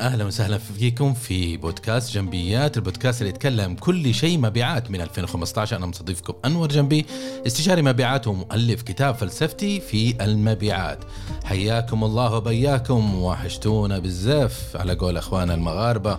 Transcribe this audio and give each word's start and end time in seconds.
أهلا 0.00 0.24
وسهلا 0.24 0.58
فيكم 0.58 1.14
في 1.14 1.56
بودكاست 1.56 2.14
جنبيات 2.14 2.76
البودكاست 2.76 3.20
اللي 3.20 3.30
يتكلم 3.30 3.74
كل 3.74 4.14
شيء 4.14 4.38
مبيعات 4.38 4.90
من 4.90 5.00
2015 5.00 5.76
أنا 5.76 5.86
مستضيفكم 5.86 6.34
أنور 6.44 6.68
جنبي 6.68 7.06
استشاري 7.46 7.82
مبيعات 7.82 8.26
ومؤلف 8.26 8.82
كتاب 8.82 9.14
فلسفتي 9.14 9.80
في 9.80 10.24
المبيعات. 10.24 10.98
حياكم 11.44 12.04
الله 12.04 12.34
وبياكم 12.34 13.22
وحشتونا 13.22 13.98
بزاف 13.98 14.76
على 14.76 14.94
قول 14.94 15.16
أخواننا 15.16 15.54
المغاربة 15.54 16.18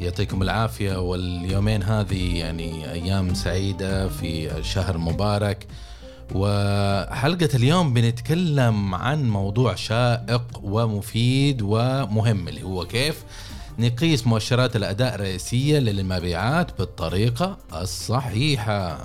يعطيكم 0.00 0.42
العافية. 0.42 1.00
واليومين 1.00 1.82
هذه 1.82 2.38
يعني 2.38 2.92
أيام 2.92 3.34
سعيدة 3.34 4.08
في 4.08 4.50
شهر 4.62 4.98
مبارك 4.98 5.66
وحلقة 6.34 7.48
اليوم 7.54 7.94
بنتكلم 7.94 8.94
عن 8.94 9.30
موضوع 9.30 9.74
شائق 9.74 10.42
ومفيد 10.62 11.62
ومهم 11.62 12.48
اللي 12.48 12.62
هو 12.62 12.84
كيف 12.84 13.24
نقيس 13.78 14.26
مؤشرات 14.26 14.76
الأداء 14.76 15.14
الرئيسية 15.14 15.78
للمبيعات 15.78 16.78
بالطريقة 16.78 17.58
الصحيحة. 17.72 18.98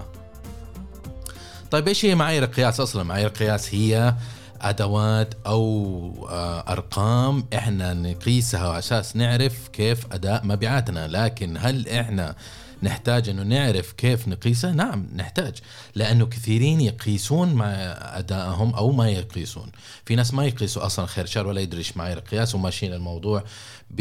طيب 1.72 1.88
إيش 1.88 2.06
هي 2.06 2.16
معايير 2.16 2.44
القياس 2.44 2.80
أصلا؟ 2.80 3.04
معايير 3.04 3.28
القياس 3.28 3.76
هي 3.76 4.16
أدوات 4.62 5.34
أو 5.46 6.28
آه، 6.30 6.72
أرقام 6.72 7.46
إحنا 7.54 7.94
نقيسها 7.94 8.70
على 8.70 8.80
أساس 8.80 9.16
نعرف 9.16 9.68
كيف 9.74 10.14
أداء 10.14 10.46
مبيعاتنا. 10.46 11.08
لكن 11.08 11.58
هل 11.60 11.90
إحنا 11.90 12.36
نحتاج 12.84 13.30
أنه 13.30 13.44
نعرف 13.44 13.92
كيف 13.92 14.28
نقيسه؟ 14.28 14.72
نعم 14.72 15.08
نحتاج. 15.16 15.58
لأنه 15.96 16.26
كثيرين 16.26 16.82
يقيسون 16.82 17.54
مع 17.54 17.66
أدائهم 18.02 18.74
أو 18.74 18.92
ما 18.92 19.10
يقيسون. 19.10 19.72
في 20.06 20.16
ناس 20.16 20.34
ما 20.34 20.46
يقيسوا 20.46 20.86
أصلا 20.86 21.06
خير 21.06 21.26
شر 21.26 21.48
ولا 21.48 21.62
يدري 21.62 21.80
إيش 21.80 21.98
معايير 21.98 22.18
القياس 22.18 22.56
وماشيين 22.56 22.94
الموضوع 22.94 23.44
ب 23.90 24.00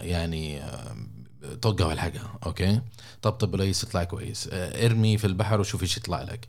يعني 0.00 0.62
طقة 1.62 1.86
والحقها 1.86 2.38
أوكي؟ 2.46 2.80
طبطب 3.22 3.54
وليس 3.54 3.84
يطلع 3.84 4.04
كويس. 4.04 4.48
ارمي 4.52 5.18
في 5.18 5.26
البحر 5.26 5.60
وشوف 5.60 5.82
إيش 5.82 5.96
يطلع 5.96 6.22
لك. 6.22 6.46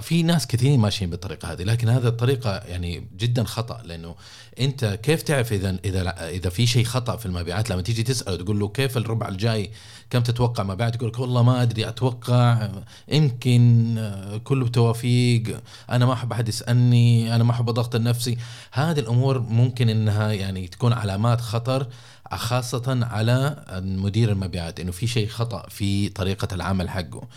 في 0.00 0.22
ناس 0.22 0.46
كثيرين 0.46 0.80
ماشيين 0.80 1.10
بالطريقة 1.10 1.52
هذه 1.52 1.62
لكن 1.62 1.88
هذا 1.88 2.08
الطريقة 2.08 2.50
يعني 2.56 3.08
جدا 3.16 3.44
خطأ 3.44 3.82
لأنه 3.84 4.14
أنت 4.60 4.84
كيف 5.02 5.22
تعرف 5.22 5.52
إذا 5.52 5.78
إذا 5.84 6.28
إذا 6.28 6.50
في 6.50 6.66
شيء 6.66 6.84
خطأ 6.84 7.16
في 7.16 7.26
المبيعات؟ 7.26 7.70
لما 7.70 7.82
تيجي 7.82 8.02
تساله 8.02 8.36
تقول 8.36 8.58
له 8.58 8.68
كيف 8.68 8.96
الربع 8.96 9.28
الجاي؟ 9.28 9.70
كم 10.10 10.20
تتوقع 10.20 10.62
مبيعات؟ 10.62 10.94
يقول 10.94 11.08
لك 11.08 11.18
والله 11.18 11.42
ما 11.42 11.62
أدري 11.62 11.88
أتوقع 11.88 12.68
يمكن 13.08 13.94
آه، 13.98 14.36
كله 14.36 14.68
توافيق 14.68 15.60
أنا 15.90 16.06
ما 16.06 16.12
أحب 16.12 16.32
أحد 16.32 16.48
يسألني 16.48 17.34
أنا 17.34 17.44
ما 17.44 17.50
أحب 17.50 17.68
اضغط 17.68 17.94
النفسي. 17.94 18.38
هذه 18.72 19.00
الأمور 19.00 19.38
ممكن 19.38 19.88
إنها 19.88 20.32
يعني 20.32 20.68
تكون 20.68 20.92
علامات 20.92 21.40
خطر 21.40 21.86
خاصة 22.32 22.98
على 23.02 23.64
مدير 23.82 24.32
المبيعات 24.32 24.80
إنه 24.80 24.92
في 24.92 25.06
شيء 25.06 25.28
خطأ 25.28 25.68
في 25.68 26.08
طريقة 26.08 26.48
العمل 26.54 26.90
حقه. 26.90 27.28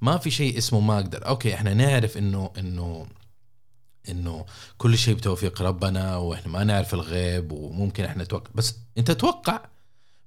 ما 0.00 0.18
في 0.18 0.30
شيء 0.30 0.58
اسمه 0.58 0.80
ما 0.80 0.96
أقدر. 0.96 1.26
أوكي 1.26 1.54
إحنا 1.54 1.74
نعرف 1.74 2.16
إنه 2.16 2.50
إنه 2.58 3.06
إنه 4.08 4.44
كل 4.78 4.98
شيء 4.98 5.14
بتوفيق 5.14 5.62
ربنا 5.62 6.16
وإحنا 6.16 6.52
ما 6.52 6.64
نعرف 6.64 6.94
الغيب 6.94 7.52
وممكن 7.52 8.04
إحنا 8.04 8.24
نتوقع. 8.24 8.50
بس 8.54 8.74
أنت 8.98 9.10
توقع؟ 9.10 9.60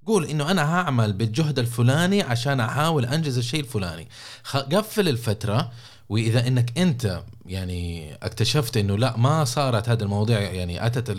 قول 0.06 0.26
إنه 0.26 0.52
أنا 0.52 0.76
هعمل 0.76 1.14
بالجهد 1.14 1.60
الفلاني 1.60 2.22
عشان 2.22 2.60
أحاول 2.60 3.06
أنجز 3.06 3.38
الشيء 3.38 3.60
الفلاني. 3.60 4.08
قفل 4.54 5.08
الفترة 5.08 5.72
وإذا 6.10 6.48
إنك 6.48 6.78
أنت 6.80 7.24
يعني 7.50 8.14
اكتشفت 8.24 8.78
إنه 8.78 8.98
لا 8.98 9.18
ما 9.18 9.46
صارت 9.46 9.90
هذا 9.90 10.04
المواضيع 10.04 10.40
يعني 10.40 10.86
أتت 10.86 11.16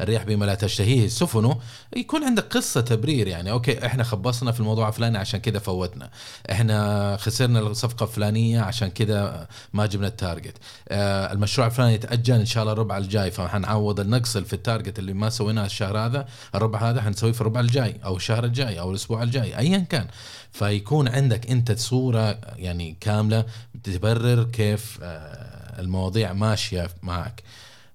الرياح 0.00 0.24
بما 0.24 0.44
لا 0.44 0.54
تشتهيه 0.54 1.04
السفن 1.04 1.54
يكون 1.96 2.24
عندك 2.24 2.56
قصة 2.56 2.80
تبرير 2.80 3.28
يعني 3.28 3.50
okay 3.50 3.86
إحنا 3.86 4.04
خبصنا 4.04 4.52
في 4.52 4.60
الموضوع 4.60 4.88
الفلاني 4.88 5.18
عشان 5.18 5.40
كذا 5.40 5.58
فوتنا. 5.58 6.10
إحنا 6.50 7.16
خسرنا 7.16 7.60
الصفقة 7.60 8.04
الفلانية 8.04 8.60
عشان 8.60 8.88
كذا 8.88 9.48
ما 9.72 9.86
جبنا 9.86 10.06
ال 10.06 10.12
target. 10.12 10.56
آه 10.88 11.32
المشروع 11.32 11.66
الفلاني 11.66 11.94
يتأجل 11.94 12.34
إن 12.34 12.46
شاء 12.46 12.62
الله 12.62 12.72
الربع 12.72 12.98
الجاي 12.98 13.30
فحنعوض 13.30 14.00
النقص 14.00 14.36
في 14.36 14.52
ال 14.52 14.59
target 14.59 14.98
اللي 14.98 15.12
ما 15.12 15.30
سويناه 15.30 15.66
الشهر 15.66 15.98
هذا 15.98 16.28
الربع 16.54 16.90
هذا 16.90 17.02
حنسويه 17.02 17.32
في 17.32 17.40
الربع 17.40 17.60
الجاي 17.60 18.00
أو 18.04 18.16
الشهر 18.16 18.44
الجاي 18.44 18.80
أو 18.80 18.90
الأسبوع 18.90 19.22
الجاي 19.22 19.58
ايا 19.58 19.78
كان. 19.78 20.06
فيكون 20.52 21.08
عندك 21.08 21.50
أنت 21.50 21.72
صورة 21.72 22.38
يعني 22.56 22.96
كاملة 23.00 23.44
تبرر 23.84 24.44
كيف 24.44 24.98
آه 25.02 25.59
المواضيع 25.78 26.32
ماشية 26.32 26.88
معك. 27.02 27.42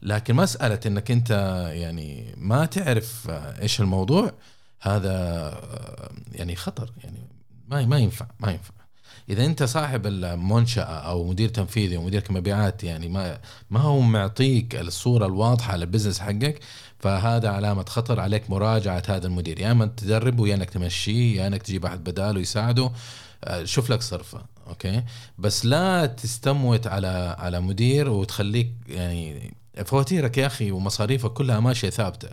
لكن 0.02 0.36
مسألة 0.36 0.80
إنك 0.86 1.12
أنت 1.12 1.30
يعني 1.74 2.36
ما 2.38 2.66
تعرف 2.66 3.28
إيش 3.62 3.82
الموضوع 3.82 4.34
هذا 4.82 5.14
يعني 6.32 6.56
خطر. 6.56 6.92
يعني 7.04 7.20
ما 7.70 7.86
ما 7.86 7.98
ينفع 7.98 8.26
ما 8.40 8.52
ينفع. 8.52 8.76
إذا 9.30 9.46
أنت 9.46 9.64
صاحب 9.64 10.08
المنشأة 10.08 10.84
أو 10.84 11.24
مدير 11.30 11.50
تنفيذي 11.50 11.98
ومدير 11.98 12.24
مبيعات 12.30 12.84
يعني 12.84 13.10
ما 13.10 13.40
ما 13.70 13.80
هو 13.80 14.00
معطيك 14.00 14.76
الصورة 14.76 15.26
الواضحة 15.26 15.78
لل 15.78 15.86
business 15.86 16.20
حقك 16.20 16.60
فهذا 17.00 17.50
علامة 17.50 17.86
خطر 17.86 18.20
عليك 18.20 18.50
مراجعة 18.50 19.04
هذا 19.08 19.28
المدير. 19.28 19.60
يا 19.60 19.72
اما 19.72 19.86
تدربه 19.86 20.48
يا 20.48 20.56
إنك 20.56 20.70
تمشيه 20.70 21.42
يا 21.42 21.48
إنك 21.48 21.64
تجيب 21.64 21.86
أحد 21.86 22.04
بداله 22.04 22.40
يساعده. 22.40 22.92
آه، 23.44 23.64
شوف 23.64 23.90
لك 23.90 24.02
صرفة. 24.02 24.42
okay؟ 24.68 25.04
بس 25.38 25.66
لا 25.66 26.06
تستموت 26.06 26.88
على 26.88 27.36
على 27.40 27.60
مدير 27.60 28.10
وتخليك 28.10 28.72
يعني 28.88 29.54
فواتيرك 29.86 30.38
يا 30.38 30.48
أخي 30.48 30.72
ومصاريفك 30.72 31.34
كلها 31.34 31.60
ماشية 31.60 31.90
ثابتة. 31.90 32.30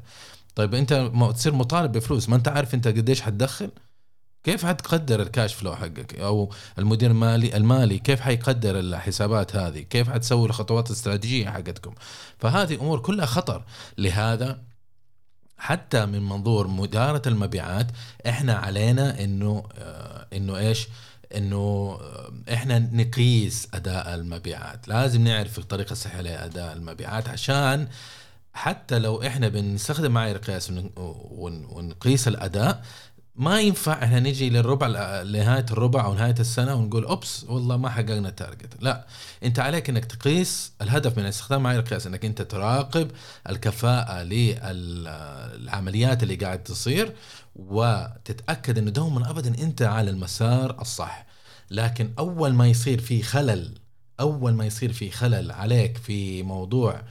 طيب 0.55 0.75
أنت 0.75 1.11
تصير 1.35 1.55
مطالب 1.55 1.93
بفلوس 1.93 2.29
ما 2.29 2.37
أنت 2.37 2.49
عارف 2.49 2.75
أنت 2.75 2.89
قديش 2.89 3.21
حتدخل؟ 3.21 3.71
كيف 4.45 4.67
حتقدر 4.67 5.23
ال 5.23 5.29
cash 5.29 5.55
flow 5.55 5.77
حقك؟ 5.77 6.21
أو 6.21 6.51
المدير 6.79 7.11
المالي 7.11 7.57
المالي 7.57 7.99
كيف 7.99 8.21
حيقدر 8.21 8.79
الحسابات 8.79 9.57
هذه؟ 9.57 9.81
كيف 9.81 10.11
حتسوي 10.11 10.49
الخطوات 10.49 10.87
الاستراتيجية 10.87 11.51
حقتكم؟ 11.51 11.95
فهذه 12.39 12.75
أمور 12.75 12.99
كلها 12.99 13.27
خطر. 13.27 13.65
لهذا 13.99 14.63
حتى 15.59 16.07
من 16.07 16.23
منظور 16.23 16.67
مدارة 16.67 17.23
المبيعات 17.27 17.87
إحنا 18.29 18.55
علينا 18.55 19.25
إنه 19.25 19.65
آه 19.75 20.27
إنه 20.33 20.59
إيش؟ 20.59 20.89
إنه 21.37 21.99
إحنا 22.53 22.79
نقيس 22.79 23.69
أداء 23.75 24.15
المبيعات. 24.15 24.89
لازم 24.89 25.25
نعرف 25.25 25.59
الطريقة 25.59 25.93
الصحيحة 25.93 26.21
لأداء 26.21 26.73
المبيعات 26.73 27.29
عشان 27.29 27.89
حتى 28.55 28.99
لو 28.99 29.23
إحنا 29.23 29.49
بنستخدم 29.49 30.11
معايير 30.11 30.37
قياس 30.37 30.73
ونقيس 30.97 32.29
الأداء 32.29 32.83
ما 33.37 33.61
ينفع 33.61 34.05
إحنا 34.05 34.21
نجي 34.21 34.51
للربع 34.51 34.87
لنهاية 35.23 35.67
الربع 35.71 36.05
أو 36.05 36.15
نهاية 36.15 36.35
السنة 36.41 36.75
ونقول 36.75 37.05
أوبس 37.05 37.45
والله 37.45 37.77
ما 37.77 37.91
حققنا 37.91 38.29
التارجت. 38.29 38.75
لا 38.81 39.07
أنت 39.45 39.59
عليك 39.59 39.91
إنك 39.91 40.05
تقيس 40.05 40.73
الهدف 40.83 41.19
من 41.19 41.25
استخدام 41.25 41.63
معايير 41.63 41.83
القياس 41.83 42.07
إنك 42.07 42.25
أنت 42.25 42.43
تراقب 42.43 43.11
الكفاءة 43.49 44.23
للعمليات 44.23 46.23
اللي 46.23 46.35
قاعد 46.35 46.63
تصير 46.63 47.13
وتتأكد 47.57 48.79
إنه 48.79 48.91
دوما 48.91 49.31
ابدا 49.31 49.63
أنت 49.63 49.83
على 49.83 50.11
المسار 50.11 50.81
الصح. 50.81 51.27
لكن 51.71 52.13
أول 52.19 52.53
ما 52.53 52.67
يصير 52.67 53.01
في 53.01 53.23
خلل 53.23 53.79
أول 54.21 54.53
ما 54.53 54.67
يصير 54.67 54.93
في 54.93 55.11
خلل 55.11 55.53
عليك 55.53 55.99
في 55.99 56.43
موضوع 56.43 57.03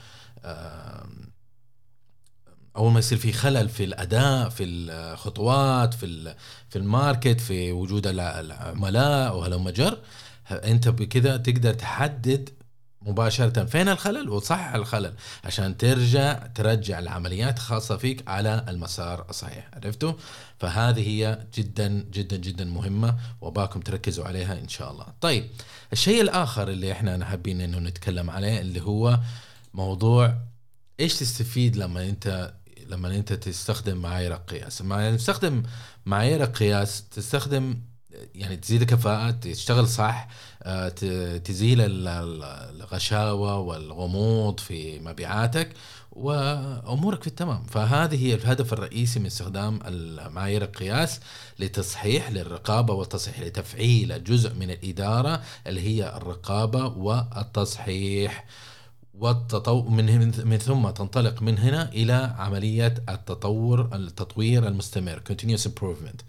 أول 2.76 2.92
ما 2.92 2.98
يصير 2.98 3.18
في 3.18 3.32
خلل 3.32 3.68
في 3.68 3.84
الأداء 3.84 4.48
في 4.48 4.64
الخطوات 4.64 5.94
في 5.94 6.34
في 6.68 6.78
الماركت 6.78 7.40
في 7.40 7.72
وجود 7.72 8.06
العملاء 8.06 9.36
وهلم 9.36 9.70
جر 9.70 9.98
أنت 10.50 10.88
بكذا 10.88 11.36
تقدر 11.36 11.74
تحدد 11.74 12.50
مباشرة. 13.06 13.64
فين 13.64 13.88
الخلل؟ 13.88 14.28
وتصحح 14.28 14.74
الخلل. 14.74 15.14
عشان 15.44 15.76
ترجع 15.76 16.46
ترجع 16.46 16.98
العمليات 16.98 17.56
الخاصة 17.56 17.96
فيك 17.96 18.28
على 18.28 18.64
المسار 18.68 19.26
الصحيح. 19.30 19.70
عرفتوا؟ 19.74 20.12
فهذه 20.58 21.08
هي 21.08 21.46
جدا 21.54 21.88
جدا 22.12 22.36
جدا 22.36 22.64
مهمة 22.64 23.16
وباكم 23.40 23.80
تركزوا 23.80 24.24
عليها 24.24 24.58
إن 24.58 24.68
شاء 24.68 24.90
الله. 24.90 25.06
طيب 25.20 25.46
الشيء 25.92 26.22
الآخر 26.22 26.68
اللي 26.68 26.92
إحنا 26.92 27.24
حابين 27.24 27.60
إنه 27.60 27.78
نتكلم 27.78 28.30
عليه 28.30 28.60
اللي 28.60 28.80
هو 28.82 29.18
موضوع 29.74 30.34
إيش 31.00 31.14
تستفيد 31.18 31.76
لما 31.76 32.08
أنت 32.08 32.54
لما 32.86 33.16
أنت 33.16 33.32
تستخدم 33.32 33.96
معايير 33.96 34.34
القياس. 34.34 34.82
لما 34.82 35.16
تستخدم 35.16 35.62
معايير 36.06 36.42
القياس 36.42 37.08
تستخدم 37.08 37.78
يعني 38.34 38.56
تزيد 38.56 38.80
الكفاءة 38.80 39.30
تشتغل 39.30 39.88
صح 39.88 40.28
آه، 40.62 40.88
تزيل 41.38 41.78
الغشاوة 41.80 43.58
والغموض 43.58 44.60
في 44.60 44.98
مبيعاتك 44.98 45.72
وأمورك 46.12 47.20
في 47.20 47.26
التمام. 47.26 47.64
فهذه 47.64 48.26
هي 48.26 48.34
الهدف 48.34 48.72
الرئيسي 48.72 49.20
من 49.20 49.26
استخدام 49.26 49.80
معايير 50.30 50.62
القياس 50.62 51.20
لتصحيح 51.58 52.30
للرقابة 52.30 52.94
والتصحيح 52.94 53.40
لتفعيل 53.40 54.24
جزء 54.24 54.54
من 54.54 54.70
الإدارة 54.70 55.42
اللي 55.66 55.80
هي 55.80 56.16
الرقابة 56.16 56.86
والتصحيح 56.86 58.44
والتطور 59.14 59.90
من 59.90 60.32
من 60.48 60.58
ثم 60.58 60.90
تنطلق 60.90 61.42
من 61.42 61.58
هنا 61.58 61.88
إلى 61.88 62.34
عملية 62.38 62.94
التطور 63.08 63.90
التطوير 63.94 64.68
المستمر 64.68 65.22
continuous 65.30 65.66
improvement. 65.66 66.22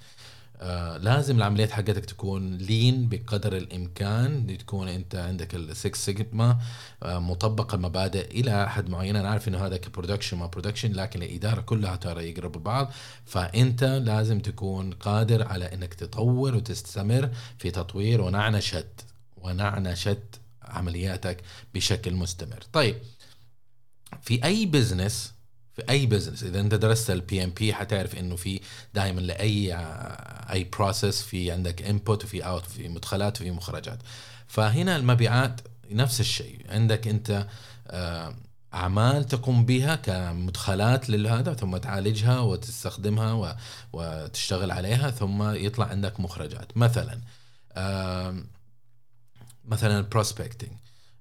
آه 0.57 0.97
لازم 0.97 1.37
العمليات 1.37 1.71
حقتك 1.71 2.05
تكون 2.05 2.57
lean 2.57 3.09
بقدر 3.09 3.57
الإمكان 3.57 4.57
تكون 4.57 4.87
أنت 4.87 5.15
عندك 5.15 5.55
ال 5.55 5.68
Six 5.68 6.05
Sigma 6.05 6.59
مطبقه 7.03 7.75
المبادئ 7.75 8.39
إلى 8.39 8.69
حد 8.69 8.89
معين. 8.89 9.15
أنا 9.15 9.29
عارف 9.29 9.47
إنه 9.47 9.65
هذا 9.65 9.77
ك 9.77 9.83
production 9.83 10.37
ما 10.37 10.45
production 10.45 10.91
لكن 10.91 11.23
الإدارة 11.23 11.61
كلها 11.61 11.95
ترى 11.95 12.29
يقربوا 12.29 12.61
بعض. 12.61 12.91
فأنت 13.25 13.83
لازم 13.83 14.39
تكون 14.39 14.93
قادر 14.93 15.47
على 15.47 15.73
إنك 15.73 15.93
تطور 15.93 16.55
وتستمر 16.55 17.29
في 17.57 17.71
تطوير 17.71 18.21
ونعنشه 18.21 18.83
ونعنشه 19.37 20.17
عملياتك 20.61 21.41
بشكل 21.73 22.13
مستمر. 22.13 22.63
طيب 22.73 22.95
في 24.21 24.43
أي 24.43 24.65
business 24.65 25.32
في 25.73 25.83
أي 25.89 26.05
business 26.05 26.43
إذا 26.43 26.59
أنت 26.59 26.75
درست 26.75 27.09
ال 27.09 27.43
BMP 27.43 27.73
حتعرف 27.73 28.15
إنه 28.15 28.35
في 28.35 28.59
دائما 28.93 29.21
لأي 29.21 29.75
أي 30.53 30.63
process 30.63 31.21
في 31.21 31.51
عندك 31.51 31.81
input 31.81 32.23
وفي 32.23 32.45
out 32.45 32.65
في 32.65 32.87
مدخلات 32.87 33.41
وفي 33.41 33.51
مخرجات. 33.51 33.99
فهنا 34.47 34.95
المبيعات 34.95 35.61
نفس 35.91 36.19
الشيء. 36.19 36.65
عندك 36.69 37.07
أنت 37.07 37.47
آه، 37.87 38.35
أعمال 38.73 39.23
تقوم 39.27 39.65
بها 39.65 39.95
كمدخلات 39.95 41.09
لهذا 41.09 41.53
ثم 41.53 41.77
تعالجها 41.77 42.39
وتستخدمها 42.39 43.57
وتشتغل 43.93 44.71
عليها 44.71 45.11
ثم 45.11 45.53
يطلع 45.55 45.85
عندك 45.85 46.19
مخرجات. 46.19 46.77
مثلا 46.77 47.19
مثلا 49.65 49.99
ال 49.99 50.05
prospecting 50.05 50.71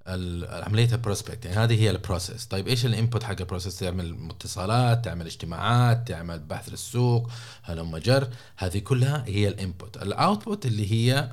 عملية 0.07 0.89
ال 0.93 0.98
prospecting 0.98 1.53
هذه 1.53 1.83
هي 1.83 1.91
ال 1.91 1.98
process 1.98 2.47
طيب 2.47 2.69
إيش 2.69 2.87
ال 2.87 2.93
input 2.93 3.23
حق 3.23 3.41
ال 3.41 3.46
process 3.46 3.79
تعمل 3.79 4.31
اتصالات 4.31 5.05
تعمل 5.05 5.27
اجتماعات 5.27 6.09
تعمل 6.09 6.39
بحث 6.39 6.69
للسوق 6.69 7.31
هلم 7.63 7.97
جر 7.97 8.29
هذه 8.57 8.79
كلها 8.79 9.25
هي 9.27 9.49
ال 9.49 9.58
input 9.58 10.03
ال 10.03 10.12
output 10.12 10.67
اللي 10.67 10.93
هي 10.93 11.33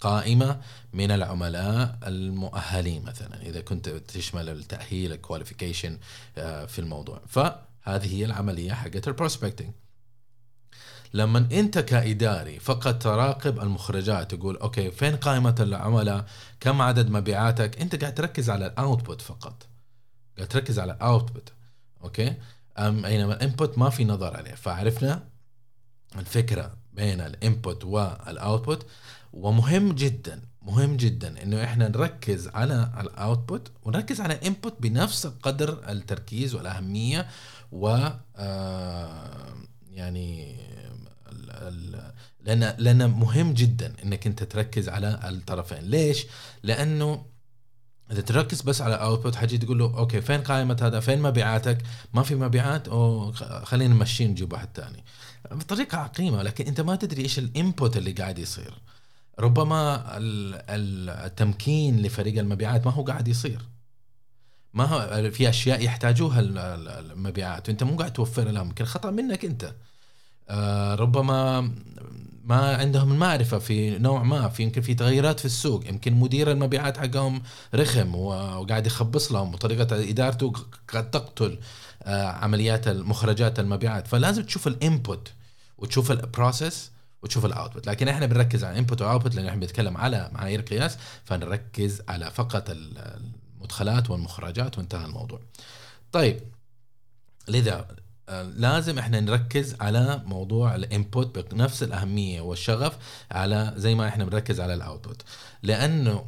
قائمة 0.00 0.60
من 0.92 1.10
العملاء 1.10 1.98
المؤهلين 2.06 3.04
مثلا 3.04 3.42
إذا 3.42 3.60
كنت 3.60 3.88
تشمل 3.88 4.48
التأهيل 4.48 5.12
ال 5.12 5.18
qualification 5.18 5.98
آه، 6.38 6.66
في 6.66 6.78
الموضوع. 6.78 7.22
فهذه 7.28 8.14
هي 8.16 8.24
العملية 8.24 8.72
حقت 8.72 9.08
ال 9.08 9.13
prospecting 9.13 9.70
لما 11.14 11.48
انت 11.52 11.78
كإداري 11.78 12.58
فقط 12.58 13.02
تراقب 13.02 13.60
المخرجات 13.60 14.34
تقول 14.34 14.56
okay 14.56 14.90
فين 14.90 15.16
قائمة 15.16 15.54
العملاء؟ 15.60 16.24
كم 16.60 16.82
عدد 16.82 17.10
مبيعاتك؟ 17.10 17.80
انت 17.80 18.00
قاعد 18.00 18.14
تركز 18.14 18.50
على 18.50 18.66
ال 18.66 18.74
output 18.74 19.20
فقط. 19.20 19.66
قاعد 20.36 20.48
تركز 20.48 20.78
على 20.78 20.92
ال 20.92 21.01
output 21.01 21.52
okay؟ 22.04 22.34
أم 22.78 23.04
اينما 23.04 23.34
ال 23.34 23.41
input 23.41 23.78
ما 23.78 23.90
في 23.90 24.04
نظر 24.04 24.36
عليه. 24.36 24.54
فعرفنا 24.54 25.28
الفكرة 26.18 26.76
بين 26.92 27.20
ال 27.20 27.31
input 27.31 27.84
وال 27.84 28.09
output 28.09 28.86
ومهم 29.32 29.92
جدا 29.92 30.42
مهم 30.62 30.96
جدا 30.96 31.42
إنه 31.42 31.64
إحنا 31.64 31.88
نركز 31.88 32.48
على 32.48 32.92
ال 33.00 33.10
output 33.10 33.70
ونركز 33.82 34.20
على 34.20 34.34
ال 34.34 34.41
input 34.41 34.74
بنفس 34.80 35.26
قدر 35.26 35.90
التركيز 35.90 36.54
والأهمية 36.54 37.28
و 37.72 38.08
آه، 38.36 39.54
يعني 39.90 40.56
لأن 42.40 42.74
لأن 42.78 43.10
مهم 43.10 43.54
جدا 43.54 43.94
إنك 44.04 44.26
أنت 44.26 44.42
تركز 44.42 44.88
على 44.88 45.20
الطرفين. 45.28 45.78
ليش؟ 45.78 46.26
لأنه 46.62 47.26
إذا 48.10 48.20
تركز 48.20 48.62
بس 48.62 48.80
على 48.82 48.94
output 48.94 49.34
حاجي 49.34 49.58
تقول 49.58 49.78
له 49.78 49.98
okay 49.98 50.20
فين 50.20 50.40
قائمة 50.40 50.76
هذا؟ 50.82 51.00
فين 51.00 51.22
مبيعاتك؟ 51.22 51.78
ما 52.14 52.22
في 52.22 52.34
مبيعات 52.34 52.88
أو 52.88 53.32
خلينا 53.64 53.94
نمشي 53.94 54.26
نجيب 54.26 54.52
واحد 54.52 54.68
ثاني 54.74 55.04
بطريقة 55.50 55.98
عقيمة 55.98 56.42
لكن 56.42 56.66
أنت 56.66 56.80
ما 56.80 56.96
تدري 56.96 57.22
إيش 57.22 57.38
ال 57.38 57.48
input 57.48 57.96
اللي 57.96 58.12
قاعد 58.12 58.38
يصير. 58.38 58.74
ربما 59.38 60.04
التمكين 61.26 62.02
لفريق 62.02 62.38
المبيعات 62.38 62.86
ما 62.86 62.92
هو 62.92 63.04
قاعد 63.04 63.28
يصير. 63.28 63.60
ما 64.74 64.84
هو 64.84 65.30
في 65.30 65.48
أشياء 65.48 65.84
يحتاجوها 65.84 66.40
المبيعات. 66.40 67.68
وانت 67.68 67.82
مو 67.82 67.96
قاعد 67.96 68.12
توفر 68.12 68.44
لهم 68.44 68.66
يمكن 68.66 68.84
خطأ 68.84 69.10
منك 69.10 69.44
أنت. 69.44 69.74
آه، 70.48 70.94
ربما 70.94 71.60
ما 72.44 72.76
عندهم 72.76 73.12
المعرفة 73.12 73.58
في 73.58 73.98
نوع 73.98 74.22
ما 74.22 74.48
في 74.48 74.62
يمكن 74.62 74.80
في 74.82 74.94
تغيرات 74.94 75.38
في 75.40 75.46
السوق. 75.46 75.88
يمكن 75.88 76.14
مدير 76.14 76.50
المبيعات 76.50 76.98
حقهم 76.98 77.42
رخم 77.74 78.14
وقاعد 78.14 78.86
يخبص 78.86 79.32
لهم 79.32 79.54
وطريقة 79.54 80.10
إدارته 80.10 80.52
قد 80.88 81.10
تقتل 81.10 81.58
آه، 82.02 82.26
عمليات 82.26 82.88
المخرجات 82.88 83.60
المبيعات. 83.60 84.06
فلازم 84.06 84.42
تشوف 84.42 84.66
ال 84.66 84.77
input 84.77 85.32
وتشوف 85.78 86.10
ال 86.12 86.22
process 86.22 86.90
وتشوف 87.22 87.44
ال 87.46 87.52
output 87.52 87.86
لكن 87.86 88.08
إحنا 88.08 88.26
بنركز 88.26 88.64
على 88.64 88.72
ال 88.72 88.77
input 88.77 89.02
وال 89.02 89.10
output 89.10 89.34
لأن 89.34 89.46
إحنا 89.46 89.60
بنتكلم 89.60 89.96
على 89.96 90.30
معايير 90.32 90.60
قياس 90.60 90.98
فنركز 91.24 92.02
على 92.08 92.30
فقط 92.30 92.70
المدخلات 93.60 94.10
والمخرجات 94.10 94.78
وانتهى 94.78 95.04
الموضوع. 95.04 95.40
طيب 96.12 96.40
لذا 97.48 97.86
لازم 98.56 98.98
إحنا 98.98 99.20
نركز 99.20 99.76
على 99.80 100.22
موضوع 100.26 100.74
ال 100.74 100.85
input 100.85 101.38
بنفس 101.38 101.82
الأهمية 101.82 102.40
والشغف 102.40 102.98
على 103.30 103.72
زي 103.76 103.94
ما 103.94 104.08
إحنا 104.08 104.24
بنركز 104.24 104.60
على 104.60 104.74
ال 104.74 104.81
output 104.81 105.22
لأنه 105.62 106.24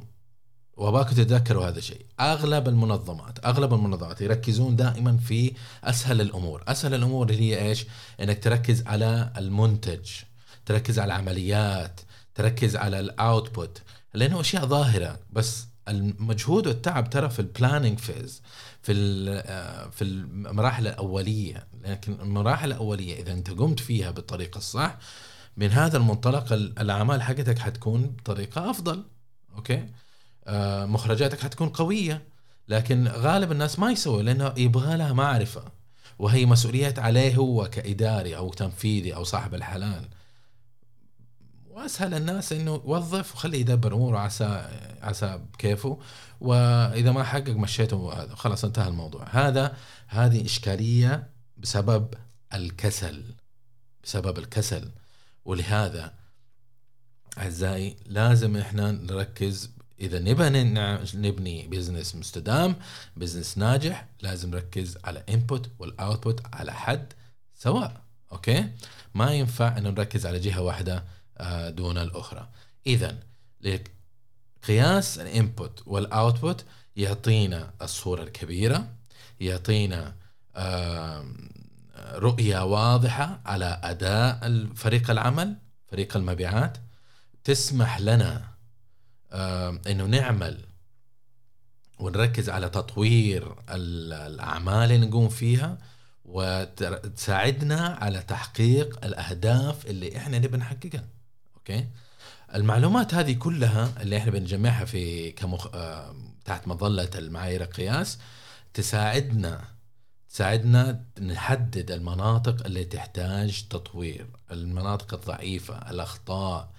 وأباكم 0.77 1.11
تتذكروا 1.11 1.69
هذا 1.69 1.79
الشيء 1.79 2.07
أغلب 2.21 2.69
المنظمات 2.69 3.45
أغلب 3.47 3.75
المنظمات 3.75 4.21
يركزون 4.21 4.77
دائما 4.77 5.17
في 5.17 5.53
أسهل 5.85 6.21
الأمور. 6.21 6.63
أسهل 6.69 6.95
الأمور 6.95 7.31
اللي 7.31 7.41
هي 7.41 7.69
إيش؟ 7.69 7.87
إنك 8.21 8.45
تركز 8.45 8.87
على 8.87 9.33
المنتج 9.37 10.11
تركز 10.67 10.99
على 10.99 11.07
العمليات 11.15 12.01
تركز 12.35 12.77
على 12.77 13.01
ال 13.01 13.12
output 13.12 13.83
لأنه 14.15 14.41
أشياء 14.41 14.67
ظاهرة 14.67 15.21
بس 15.31 15.67
المجهود 15.89 16.67
والتعب 16.67 17.11
ترى 17.11 17.31
في 17.31 17.39
ال 17.39 17.45
planning 17.45 17.99
phase 17.99 18.43
في 18.83 18.93
آه، 19.47 19.91
في 19.91 20.03
المراحل 20.05 20.87
الأولية. 20.87 21.67
لكن 21.85 22.13
المراحل 22.21 22.73
الأولية 22.73 23.21
إذا 23.21 23.33
أنت 23.33 23.51
قمت 23.51 23.81
فيها 23.81 24.11
بالطريقة 24.11 24.59
الصح 24.59 24.99
من 25.57 25.71
هذا 25.71 25.97
المنطلق 25.97 26.53
الأعمال 26.53 27.23
حقتك 27.23 27.59
حتكون 27.59 28.03
بطريقة 28.03 28.71
أفضل. 28.71 29.05
أوكي؟ 29.57 29.87
آه 30.47 30.87
مخرجاتك 30.87 31.41
حتكون 31.41 31.69
قوية. 31.69 32.23
لكن 32.69 33.09
غالب 33.09 33.53
الناس 33.53 33.79
ما 33.79 33.91
يسوي 33.93 34.23
لأنه 34.23 34.55
يبغى 34.57 34.97
لها 34.97 35.13
معرفة 35.13 35.65
وهي 36.19 36.47
مسؤوليات 36.47 36.99
عليه 36.99 37.37
هو 37.37 37.71
كإداري 37.71 38.37
أو 38.37 38.53
تنفيذي 38.53 39.15
أو 39.15 39.25
صاحب 39.25 39.55
الحلال. 39.55 40.09
وأسهل 41.73 42.15
الناس 42.15 42.53
إنه 42.53 42.75
وظف 42.85 43.35
وخليه 43.35 43.61
يدبر 43.61 43.95
أموره 43.95 44.19
عسى 44.19 44.69
عسى 45.03 45.41
بكيفه 45.53 45.99
وإذا 46.41 47.13
ما 47.13 47.25
حقق 47.25 47.49
مشيته 47.51 48.35
خلاص 48.35 48.65
انتهى 48.65 48.89
الموضوع. 48.89 49.29
هذا 49.31 49.77
هذه 50.07 50.45
إشكالية 50.45 51.29
بسبب 51.57 52.15
الكسل. 52.55 53.25
بسبب 54.05 54.39
الكسل. 54.39 54.91
ولهذا 55.45 56.15
أعزائي 57.39 57.97
لازم 58.07 58.57
إحنا 58.57 58.91
نركز. 58.91 59.71
إذا 60.01 60.19
نبغى 60.19 60.51
نبني 61.15 61.69
business 61.69 62.15
مستدام 62.15 62.77
business 63.17 63.59
ناجح 63.59 64.07
لازم 64.21 64.51
نركز 64.51 64.99
على 65.05 65.25
input 65.29 65.71
وال 65.79 65.94
output 65.94 66.41
على 66.55 66.73
حد 66.73 67.13
سواء. 67.55 68.01
okay؟ 68.33 68.69
ما 69.15 69.33
ينفع 69.33 69.79
ان 69.79 69.83
نركز 69.83 70.27
على 70.27 70.39
جهة 70.39 70.61
واحدة. 70.61 71.05
دون 71.69 71.99
الأخرى. 71.99 72.49
اذا 72.87 73.19
قياس 74.67 75.19
الإنبوت 75.19 75.83
والأوتبوت 75.87 76.65
يعطينا 76.97 77.75
الصورة 77.83 78.23
الكبيرة 78.23 78.95
يعطينا 79.41 80.15
رؤية 81.99 82.65
واضحة 82.65 83.41
على 83.47 83.81
أداء 83.83 84.67
فريق 84.75 85.11
العمل 85.11 85.57
فريق 85.91 86.17
المبيعات. 86.17 86.79
تسمح 87.45 88.01
لنا 88.01 88.49
إنه 89.87 90.05
نعمل 90.05 90.65
ونركز 91.99 92.51
على 92.51 92.69
تطوير 92.69 93.57
الأعمال 93.71 94.93
اللي 94.93 95.07
نقوم 95.07 95.29
فيها 95.29 95.79
وتساعدنا 96.25 97.99
على 98.01 98.23
تحقيق 98.23 99.05
الأهداف 99.05 99.87
اللي 99.87 100.17
إحنا 100.17 100.39
نبي 100.39 100.57
نحققها. 100.57 101.05
أوكي 101.63 101.87
المعلومات 102.55 103.15
هذه 103.15 103.33
كلها 103.33 103.93
اللي 104.03 104.17
إحنا 104.17 104.31
بنجمعها 104.31 104.85
في 104.85 105.31
كمخ... 105.31 105.67
آه، 105.75 106.15
تحت 106.45 106.69
مظلة 106.69 107.11
المعايير 107.15 107.63
القياس 107.63 108.19
تساعدنا 108.75 109.65
تساعدنا 110.31 111.05
نحدد 111.21 111.91
المناطق 111.91 112.67
اللي 112.67 112.85
تحتاج 112.85 113.65
تطوير 113.71 114.27
المناطق 114.51 115.15
الضعيفة 115.15 115.91
الأخطاء 115.91 116.73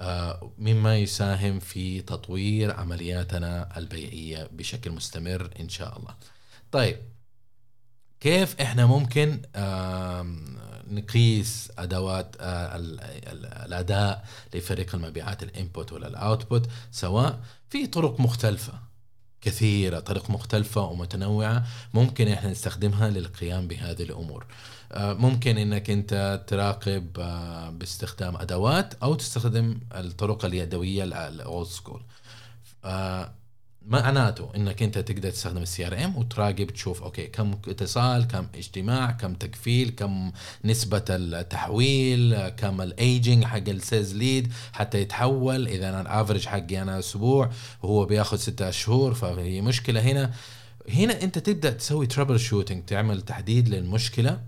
آه، 0.00 0.52
مما 0.58 0.96
يساهم 0.96 1.60
في 1.60 2.02
تطوير 2.02 2.72
عملياتنا 2.76 3.78
البيعية 3.78 4.48
بشكل 4.52 4.90
مستمر 4.90 5.50
إن 5.60 5.68
شاء 5.68 5.98
الله. 5.98 6.14
طيب 6.72 6.98
كيف 8.20 8.60
إحنا 8.60 8.86
ممكن 8.86 9.42
نقيس 10.90 11.72
أدوات 11.78 12.36
آه، 12.40 12.76
الأداء 13.66 14.24
لفريق 14.54 14.94
المبيعات 14.94 15.42
ال 15.42 15.50
input 15.50 15.92
ولا 15.92 16.08
ال 16.08 16.17
output 16.17 16.68
سواء 16.90 17.40
في 17.70 17.86
طرق 17.86 18.20
مختلفة 18.20 18.72
كثيرة 19.40 19.98
طرق 20.00 20.30
مختلفة 20.30 20.80
ومتنوعة 20.80 21.66
ممكن 21.94 22.28
إحنا 22.28 22.50
نستخدمها 22.50 23.10
للقيام 23.10 23.68
بهذه 23.68 24.02
الأمور. 24.02 24.46
آه، 24.92 25.12
ممكن 25.12 25.58
إنك 25.58 25.90
أنت 25.90 26.44
تراقب 26.46 27.18
آه، 27.18 27.70
باستخدام 27.70 28.36
أدوات 28.36 28.94
أو 29.02 29.14
تستخدم 29.14 29.80
الطرق 29.94 30.44
اليدوية 30.44 31.04
ال 31.04 31.20
old 31.20 31.68
school 31.68 32.02
معناته 33.86 34.50
إنك 34.56 34.82
أنت 34.82 34.98
تقدر 34.98 35.30
تستخدم 35.30 35.62
ال 35.62 35.86
CRM 35.86 36.16
وتراقب 36.16 36.66
تشوف 36.70 37.02
okay 37.02 37.26
كم 37.26 37.58
اتصال 37.68 38.26
كم 38.26 38.46
اجتماع 38.54 39.10
كم 39.10 39.34
تقفيل 39.34 39.90
كم 39.90 40.32
نسبة 40.64 41.04
التحويل 41.10 42.48
كم 42.48 42.80
الايجنج 42.80 43.44
حق 43.44 43.68
ال 43.68 43.76
sales 43.76 44.14
lead 44.14 44.52
حتى 44.72 45.00
يتحول. 45.00 45.68
إذا 45.68 45.88
أنا 45.88 46.00
ال 46.00 46.06
average 46.06 46.46
حقي 46.46 46.82
أنا 46.82 46.98
أسبوع 46.98 47.50
وهو 47.82 48.04
بياخذ 48.04 48.36
ستة 48.36 48.70
شهور 48.70 49.14
فهي 49.14 49.60
مشكلة. 49.60 50.00
هنا 50.00 50.32
هنا 50.88 51.22
أنت 51.22 51.38
تبدا 51.38 51.70
تسوي 51.70 52.06
troubleshooting 52.06 52.84
تعمل 52.84 53.22
تحديد 53.22 53.68
للمشكلة 53.68 54.40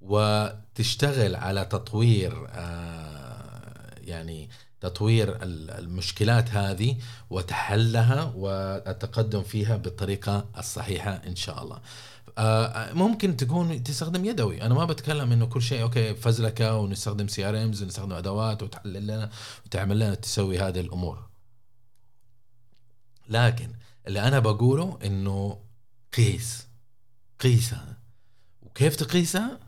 وتشتغل 0.00 1.36
على 1.36 1.64
تطوير 1.64 2.46
آه 2.50 3.94
يعني 4.04 4.48
تطوير 4.84 5.38
المشكلات 5.42 6.50
هذه 6.50 6.96
وتحلها 7.30 8.32
والتقدم 8.36 9.42
فيها 9.42 9.76
بالطريقة 9.76 10.46
الصحيحة 10.58 11.10
إن 11.10 11.36
شاء 11.36 11.62
الله. 11.62 11.80
آه، 12.38 12.92
ممكن 12.92 13.36
تكون 13.36 13.82
تستخدم 13.82 14.24
يدوي. 14.24 14.62
أنا 14.62 14.74
ما 14.74 14.84
بتكلم 14.84 15.32
إنه 15.32 15.46
كل 15.46 15.62
شيء 15.62 15.82
okay 15.82 16.14
فزلكة 16.14 16.76
ونستخدم 16.76 17.28
CRMs 17.28 17.82
ونستخدم 17.82 18.12
أدوات 18.12 18.62
وتحلل 18.62 19.06
لنا 19.06 19.30
وتعمل 19.66 19.96
لنا 19.96 20.14
تسوي 20.14 20.58
هذه 20.58 20.80
الأمور. 20.80 21.28
لكن 23.28 23.72
اللي 24.06 24.20
أنا 24.20 24.38
بقوله 24.38 24.98
إنه 25.04 25.58
قيس. 26.16 26.66
قيسها 27.40 27.98
وكيف 28.62 28.96
تقيسها؟ 28.96 29.60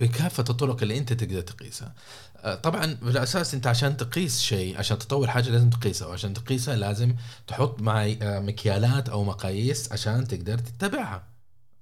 بكافة 0.00 0.44
الطرق 0.50 0.82
اللي 0.82 0.98
أنت 0.98 1.12
تقدر 1.12 1.40
تقيسها. 1.40 1.94
آه، 2.36 2.54
طبعا 2.54 2.98
بالأساس 3.02 3.54
أنت 3.54 3.66
عشان 3.66 3.96
تقيس 3.96 4.40
شيء 4.42 4.78
عشان 4.78 4.98
تطور 4.98 5.26
حاجة 5.28 5.50
لازم 5.50 5.70
تقيسها 5.70 6.08
وعشان 6.08 6.34
تقيسها 6.34 6.76
لازم 6.76 7.14
تحط 7.46 7.80
مع 7.80 8.14
آه، 8.22 8.38
مكيالات 8.38 9.08
أو 9.08 9.24
مقاييس 9.24 9.92
عشان 9.92 10.28
تقدر 10.28 10.58
تتبعها. 10.58 11.22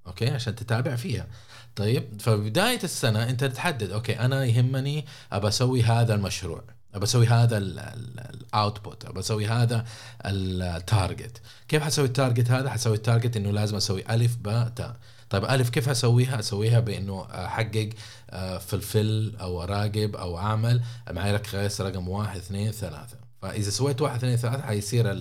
okay؟ 0.07 0.29
عشان 0.29 0.55
تتابع 0.55 0.95
فيها. 0.95 1.27
طيب 1.75 2.21
فبدايه 2.21 2.79
السنة 2.83 3.29
أنت 3.29 3.43
تحدد 3.43 3.91
okay 3.91 4.19
أنا 4.19 4.45
يهمني 4.45 5.05
أبى 5.31 5.47
أسوي 5.47 5.83
هذا 5.83 6.15
المشروع 6.15 6.63
أبى 6.93 7.03
أسوي 7.03 7.27
هذا 7.27 7.57
ال 7.57 7.78
output 7.78 9.05
أبى 9.05 9.19
أسوي 9.19 9.47
هذا 9.47 9.85
ال 10.25 10.42
target 10.42 11.41
كيف 11.67 11.83
حسوي 11.83 12.05
ال 12.05 12.12
target 12.12 12.51
هذا؟ 12.51 12.69
حسوي 12.69 12.95
ال 12.95 13.01
target 13.01 13.37
إنه 13.37 13.51
لازم 13.51 13.75
أسوي 13.75 14.03
ألف 14.09 14.35
باء 14.35 14.69
تاء 14.69 14.95
طيب 15.29 15.45
ألف 15.45 15.69
كيف 15.69 15.89
أسويها؟ 15.89 16.39
أسويها 16.39 16.79
بإنه 16.79 17.27
أحقق 17.31 17.89
آه، 18.29 18.57
ف 18.57 18.67
fulfill 18.67 19.35
أو 19.41 19.63
اراقب 19.63 20.15
أو 20.15 20.37
أعمل 20.37 20.81
معي 21.11 21.37
قياس 21.37 21.81
رقم 21.81 22.09
واحد 22.09 22.37
اثنين 22.37 22.71
ثلاثة 22.71 23.25
فإذا 23.45 23.69
سويت 23.69 24.01
واحد 24.01 24.15
اثنين 24.17 24.35
ثلاثة 24.35 24.61
حيصير 24.61 25.11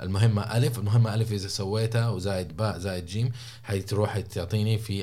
المهمة 0.00 0.56
ألف، 0.56 0.78
المهمة 0.78 1.14
ألف 1.14 1.32
إذا 1.32 1.48
سويتها 1.48 2.08
وزائد 2.08 2.56
باء 2.56 2.78
زائد 2.78 3.06
جيم 3.06 3.32
حتروح 3.62 4.18
تعطيني 4.18 4.78
في 4.78 5.02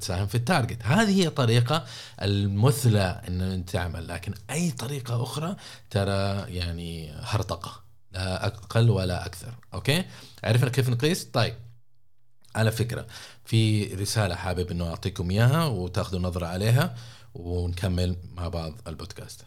تساهم 0.00 0.26
في 0.26 0.34
ال 0.34 0.39
target، 0.39 0.78
هذه 0.82 1.22
هي 1.22 1.30
طريقه 1.30 1.84
المثلى 2.22 3.20
إن 3.28 3.64
تعمل، 3.64 4.08
لكن 4.08 4.34
أي 4.50 4.70
طريقة 4.70 5.22
أخرى 5.22 5.56
ترى 5.90 6.54
يعني 6.54 7.12
هرطقة 7.20 7.82
لا 8.12 8.46
أقل 8.46 8.90
ولا 8.90 9.26
أكثر، 9.26 9.54
okay؟ 9.74 10.04
عرفنا 10.44 10.70
كيف 10.70 10.88
نقيس؟ 10.88 11.24
طيب 11.24 11.54
على 12.56 12.70
فكرة 12.70 13.06
في 13.44 13.84
رسالة 13.94 14.34
حابب 14.34 14.70
إنه 14.70 14.88
أعطيكم 14.88 15.30
إياها 15.30 15.66
وتاخذوا 15.66 16.20
نظرة 16.20 16.46
عليها 16.46 16.94
ونكمل 17.34 18.16
مع 18.36 18.48
بعض 18.48 18.72
البودكاست. 18.86 19.44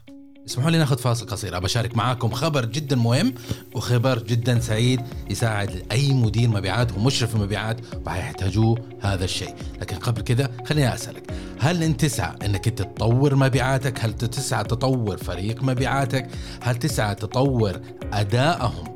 اسمحوا 0.47 0.71
لي 0.71 0.77
ناخذ 0.77 0.97
فاصل 0.97 1.27
قصير 1.27 1.57
أبى 1.57 1.65
أشارك 1.65 1.97
معاكم 1.97 2.31
خبر 2.31 2.65
جدا 2.65 2.95
مهم 2.95 3.33
وخبر 3.75 4.23
جدا 4.23 4.59
سعيد 4.59 5.01
يساعد 5.29 5.85
أي 5.91 6.13
مدير 6.13 6.49
مبيعات 6.49 6.91
ومشرف 6.91 7.35
مبيعات 7.35 7.77
وحيحتاجوه 8.05 8.79
هذا 9.01 9.25
الشيء. 9.25 9.55
لكن 9.81 9.95
قبل 9.95 10.21
كذا 10.21 10.51
خليني 10.65 10.93
أسألك 10.93 11.31
هل 11.59 11.83
أنت 11.83 12.01
تسعى 12.01 12.35
إنك 12.45 12.67
أنت 12.67 12.81
تطور 12.81 13.35
مبيعاتك؟ 13.35 13.99
هل 13.99 14.13
تسعى 14.13 14.63
تطور 14.63 15.17
فريق 15.17 15.63
مبيعاتك؟ 15.63 16.29
هل 16.61 16.75
تسعى 16.75 17.15
تطور 17.15 17.81
أدائهم؟ 18.13 18.94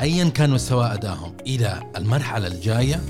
ايا 0.00 0.28
كان 0.28 0.50
مستوى 0.50 0.94
ادائهم 0.94 1.32
إلى 1.46 1.82
المرحلة 1.96 2.46
الجاية. 2.46 3.00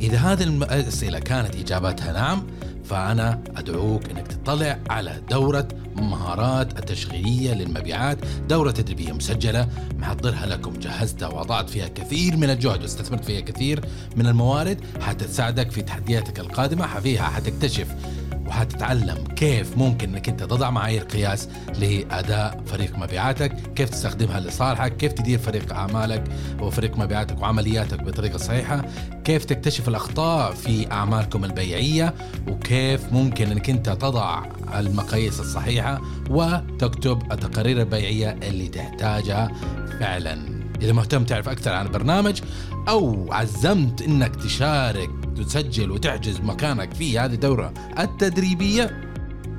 إذا 0.00 0.18
هذه 0.18 0.42
الأسئلة 0.42 1.18
كانت 1.18 1.56
إجاباتها 1.56 2.12
نعم 2.12 2.46
فأنا 2.84 3.42
أدعوك 3.56 4.10
أنك 4.10 4.26
تطلع 4.26 4.78
على 4.90 5.22
دورة 5.30 5.68
مهارات 5.96 6.78
التشغيلية 6.78 7.54
للمبيعات 7.54 8.18
دورة 8.48 8.70
تدريبية 8.70 9.12
مسجلة. 9.12 9.68
محضرها 9.98 10.46
لكم 10.46 10.72
جهزتها 10.72 11.28
وضعت 11.28 11.70
فيها 11.70 11.88
كثير 11.88 12.36
من 12.36 12.50
الجهد 12.50 12.82
واستثمرت 12.82 13.24
فيها 13.24 13.40
كثير 13.40 13.84
من 14.16 14.26
الموارد. 14.26 14.80
حتى 15.00 15.24
تساعدك 15.24 15.70
في 15.70 15.82
تحدياتك 15.82 16.40
القادمة 16.40 17.00
فيها 17.00 17.22
حتكتشف 17.22 17.86
وحتتعلم 18.50 19.24
كيف 19.36 19.78
ممكن 19.78 20.08
إنك 20.14 20.28
أنت 20.28 20.42
تضع 20.42 20.70
معايير 20.70 21.02
قياس 21.02 21.48
لأداء 21.78 22.62
فريق 22.66 22.98
مبيعاتك، 22.98 23.52
كيف 23.74 23.90
تستخدمها 23.90 24.40
لصالحك، 24.40 24.96
كيف 24.96 25.12
تدير 25.12 25.38
فريق 25.38 25.72
أعمالك 25.72 26.24
وفريق 26.60 26.96
مبيعاتك 26.96 27.42
وعملياتك 27.42 28.02
بطريقة 28.02 28.38
صحيحة، 28.38 28.84
كيف 29.24 29.44
تكتشف 29.44 29.88
الأخطاء 29.88 30.54
في 30.54 30.92
أعمالكم 30.92 31.44
البيعية، 31.44 32.14
وكيف 32.48 33.12
ممكن 33.12 33.50
إنك 33.50 33.70
أنت 33.70 33.88
تضع 33.88 34.42
المقاييس 34.78 35.40
الصحيحة 35.40 36.00
وتكتب 36.30 37.32
التقارير 37.32 37.80
البيعية 37.80 38.38
اللي 38.42 38.68
تحتاجها 38.68 39.50
فعلا. 40.00 40.60
إذا 40.82 40.92
مهتم 40.92 41.24
تعرف 41.24 41.48
أكثر 41.48 41.72
عن 41.72 41.86
البرنامج 41.86 42.40
أو 42.88 43.32
عزمت 43.32 44.02
إنك 44.02 44.36
تشارك 44.36 45.10
تسجل 45.44 45.90
وتحجز 45.90 46.40
مكانك 46.40 46.94
في 46.94 47.18
هذه 47.18 47.34
الدورة 47.34 47.74
التدريبية. 47.98 49.12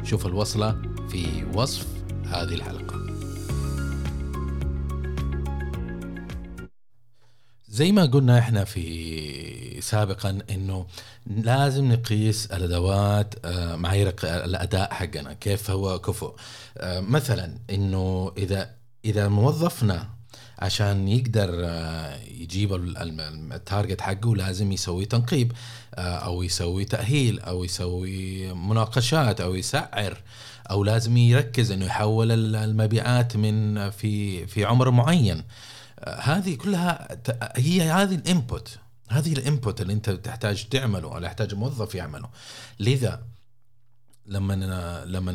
شوف 0.04 0.26
الوصلة 0.26 0.82
في 1.10 1.46
وصف 1.54 1.88
هذه 2.26 2.54
الحلقة. 2.54 3.02
زي 7.72 7.92
ما 7.92 8.06
قلنا 8.06 8.40
إحنا 8.40 8.64
في 8.64 9.82
سابقا 9.82 10.40
إنه 10.50 10.86
لازم 11.28 11.92
نقيس 11.92 12.46
الأدوات 12.46 13.36
آه، 13.46 13.76
معايير 13.76 14.14
الأداء 14.24 14.94
حقنا 14.94 15.34
كيف 15.34 15.72
هو 15.72 16.00
كفؤ 16.00 16.36
آه، 16.78 17.00
مثلا 17.00 17.58
إنه 17.70 18.32
إذا 18.38 18.76
إذا 19.06 19.28
موظفنا 19.28 20.10
عشان 20.62 21.08
يقدر 21.08 21.50
آه، 21.66 22.16
يجيب 22.24 22.74
التارجت 23.54 24.02
حقه 24.02 24.36
لازم 24.36 24.72
يسوي 24.72 25.06
تنقيب 25.06 25.52
آه، 25.96 26.02
أو 26.02 26.44
يسوي 26.44 26.86
تأهيل 26.86 27.40
أو 27.40 27.64
يسوي 27.64 28.54
مناقشات 28.54 29.42
أو 29.42 29.56
يسعر 29.56 30.18
أو 30.70 30.84
لازم 30.84 31.18
يركز 31.18 31.72
إنه 31.72 31.86
يحول 31.86 32.56
المبيعات 32.56 33.38
من 33.38 33.90
في 33.90 34.48
في 34.48 34.66
عمر 34.66 34.92
معين. 34.92 35.44
آه، 36.00 36.20
هذه 36.20 36.56
كلها 36.56 37.08
هي 37.58 37.82
هذه 37.82 38.16
ال 38.16 38.26
input 38.26 38.78
هذه 39.10 39.34
ال 39.34 39.42
input 39.42 39.82
اللي 39.82 39.94
أنت 39.94 40.10
تحتاج 40.10 40.70
تعمله 40.70 41.16
أو 41.16 41.24
يحتاج 41.24 41.56
موظف 41.56 41.96
يعمله. 41.96 42.30
لذا 42.80 43.31
لما 44.26 44.54
لما 45.06 45.32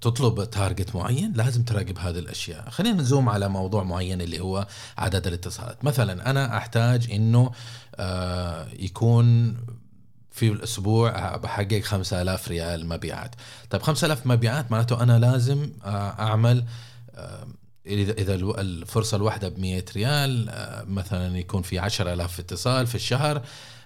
تطلب 0.00 0.50
target 0.50 0.96
معين 0.96 1.32
لازم 1.32 1.62
تراقب 1.62 1.98
هذه 1.98 2.18
الأشياء. 2.18 2.70
خلينا 2.70 3.02
ن 3.02 3.07
zoom 3.07 3.28
على 3.28 3.48
موضوع 3.48 3.82
معين 3.82 4.20
اللي 4.20 4.40
هو 4.40 4.66
عدد 4.98 5.26
الاتصالات. 5.26 5.84
مثلا 5.84 6.30
أنا 6.30 6.56
أحتاج 6.56 7.10
إنه 7.10 7.50
آه، 7.94 8.68
يكون 8.78 9.56
في 10.30 10.48
الأسبوع 10.48 11.36
بحقق 11.36 11.80
5000 11.80 12.48
ريال 12.48 12.88
مبيعات. 12.88 13.34
طيب 13.70 13.82
5000 13.82 14.26
مبيعات 14.26 14.72
معناته 14.72 15.02
أنا 15.02 15.18
لازم 15.18 15.70
آه، 15.84 15.88
أعمل 16.18 16.64
آه، 17.14 17.46
إذا 17.86 18.12
إذا 18.12 18.34
الفرصة 18.34 19.16
الواحدة 19.16 19.48
ب 19.48 19.58
100 19.58 19.84
ريال 19.96 20.50
مثلا 20.88 21.38
يكون 21.38 21.62
في 21.62 21.78
10000 21.78 22.40
اتصال 22.40 22.86
في 22.86 22.94
الشهر 22.94 23.42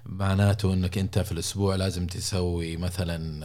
معناته 0.07 0.73
إنك 0.75 0.99
أنت 0.99 1.19
في 1.19 1.33
الأسبوع 1.33 1.75
لازم 1.75 2.07
تسوي 2.07 2.77
مثلا 2.77 3.45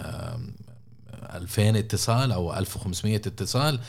2000 1.36 1.80
اتصال 1.80 2.32
أو 2.32 2.54
1500 2.58 3.16
اتصال 3.16 3.80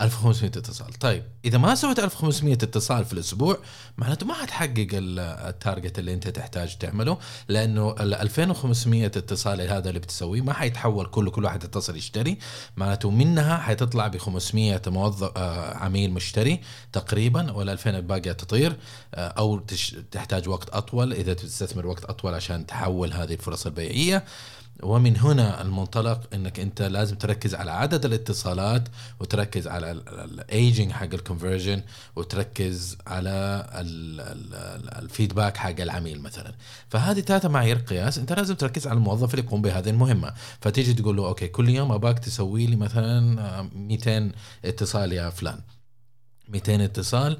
1500 0.00 0.50
اتصال. 0.56 0.92
طيب 0.92 1.22
إذا 1.44 1.58
ما 1.58 1.74
سويت 1.74 1.98
1500 1.98 2.54
اتصال 2.54 3.04
في 3.04 3.12
الأسبوع 3.12 3.58
معناته 3.98 4.26
ما 4.26 4.34
حتحقق 4.34 4.88
التارجت 4.92 5.98
اللي 5.98 6.14
أنت 6.14 6.28
تحتاج 6.28 6.78
تعمله 6.78 7.18
لأنه 7.48 7.94
ال 8.00 8.14
2500 8.14 9.06
اتصال 9.06 9.60
هذا 9.60 9.88
اللي 9.88 10.00
بتسويه 10.00 10.40
ما 10.40 10.52
حيتحول 10.52 11.06
كله 11.06 11.30
كل 11.30 11.44
واحد 11.44 11.64
يتصل 11.64 11.96
يشتري. 11.96 12.38
معناته 12.76 13.10
منها 13.10 13.56
حتطلع 13.56 14.06
ب 14.06 14.16
500 14.16 14.82
موظف 14.86 15.32
آه، 15.36 15.74
عميل 15.76 16.10
مشتري 16.10 16.60
تقريبا 16.92 17.52
وال 17.52 17.68
2000 17.68 17.90
الباقيه 17.90 18.32
تطير 18.32 18.76
آه، 19.14 19.28
أو 19.28 19.58
تحتاج 20.10 20.48
وقت 20.48 20.68
أطول 20.68 21.12
إذا 21.12 21.34
تستثمر 21.34 21.86
وقت 21.86 22.04
أطول 22.04 22.34
عشان 22.34 22.66
تحول 22.66 23.12
هذه 23.12 23.32
الفرص 23.32 23.66
البيعية. 23.66 24.24
ومن 24.82 25.16
هنا 25.16 25.62
المنطلق 25.62 26.20
إنك 26.34 26.60
أنت 26.60 26.82
لازم 26.82 27.16
تركز 27.16 27.54
على 27.54 27.70
عدد 27.70 28.04
الاتصالات 28.04 28.88
وتركز 29.20 29.68
على 29.68 29.90
الايجنج 29.92 30.92
حق 30.92 31.14
ال 31.14 31.20
conversion 31.20 31.82
وتركز 32.16 32.96
على 33.06 33.66
ال 34.98 35.04
feedback 35.04 35.56
حق 35.56 35.80
العميل 35.80 36.22
مثلا. 36.22 36.54
فهذه 36.88 37.20
ثلاثة 37.20 37.48
معايير 37.48 37.76
قياس. 37.76 38.18
أنت 38.18 38.32
لازم 38.32 38.54
تركز 38.54 38.86
على 38.86 38.96
الموظف 38.96 39.34
اللي 39.34 39.46
يقوم 39.46 39.62
بهذه 39.62 39.90
المهمة. 39.90 40.32
فتيجي 40.60 40.94
تقول 40.94 41.16
له 41.16 41.26
okay 41.26 41.48
كل 41.48 41.68
يوم 41.68 41.92
أباك 41.92 42.18
تسوي 42.18 42.66
لي 42.66 42.76
مثلا 42.76 43.62
200 43.74 44.32
اتصال 44.64 45.12
يا 45.12 45.30
فلان. 45.30 45.60
200 46.48 46.84
اتصال 46.84 47.32
آه، 47.32 47.38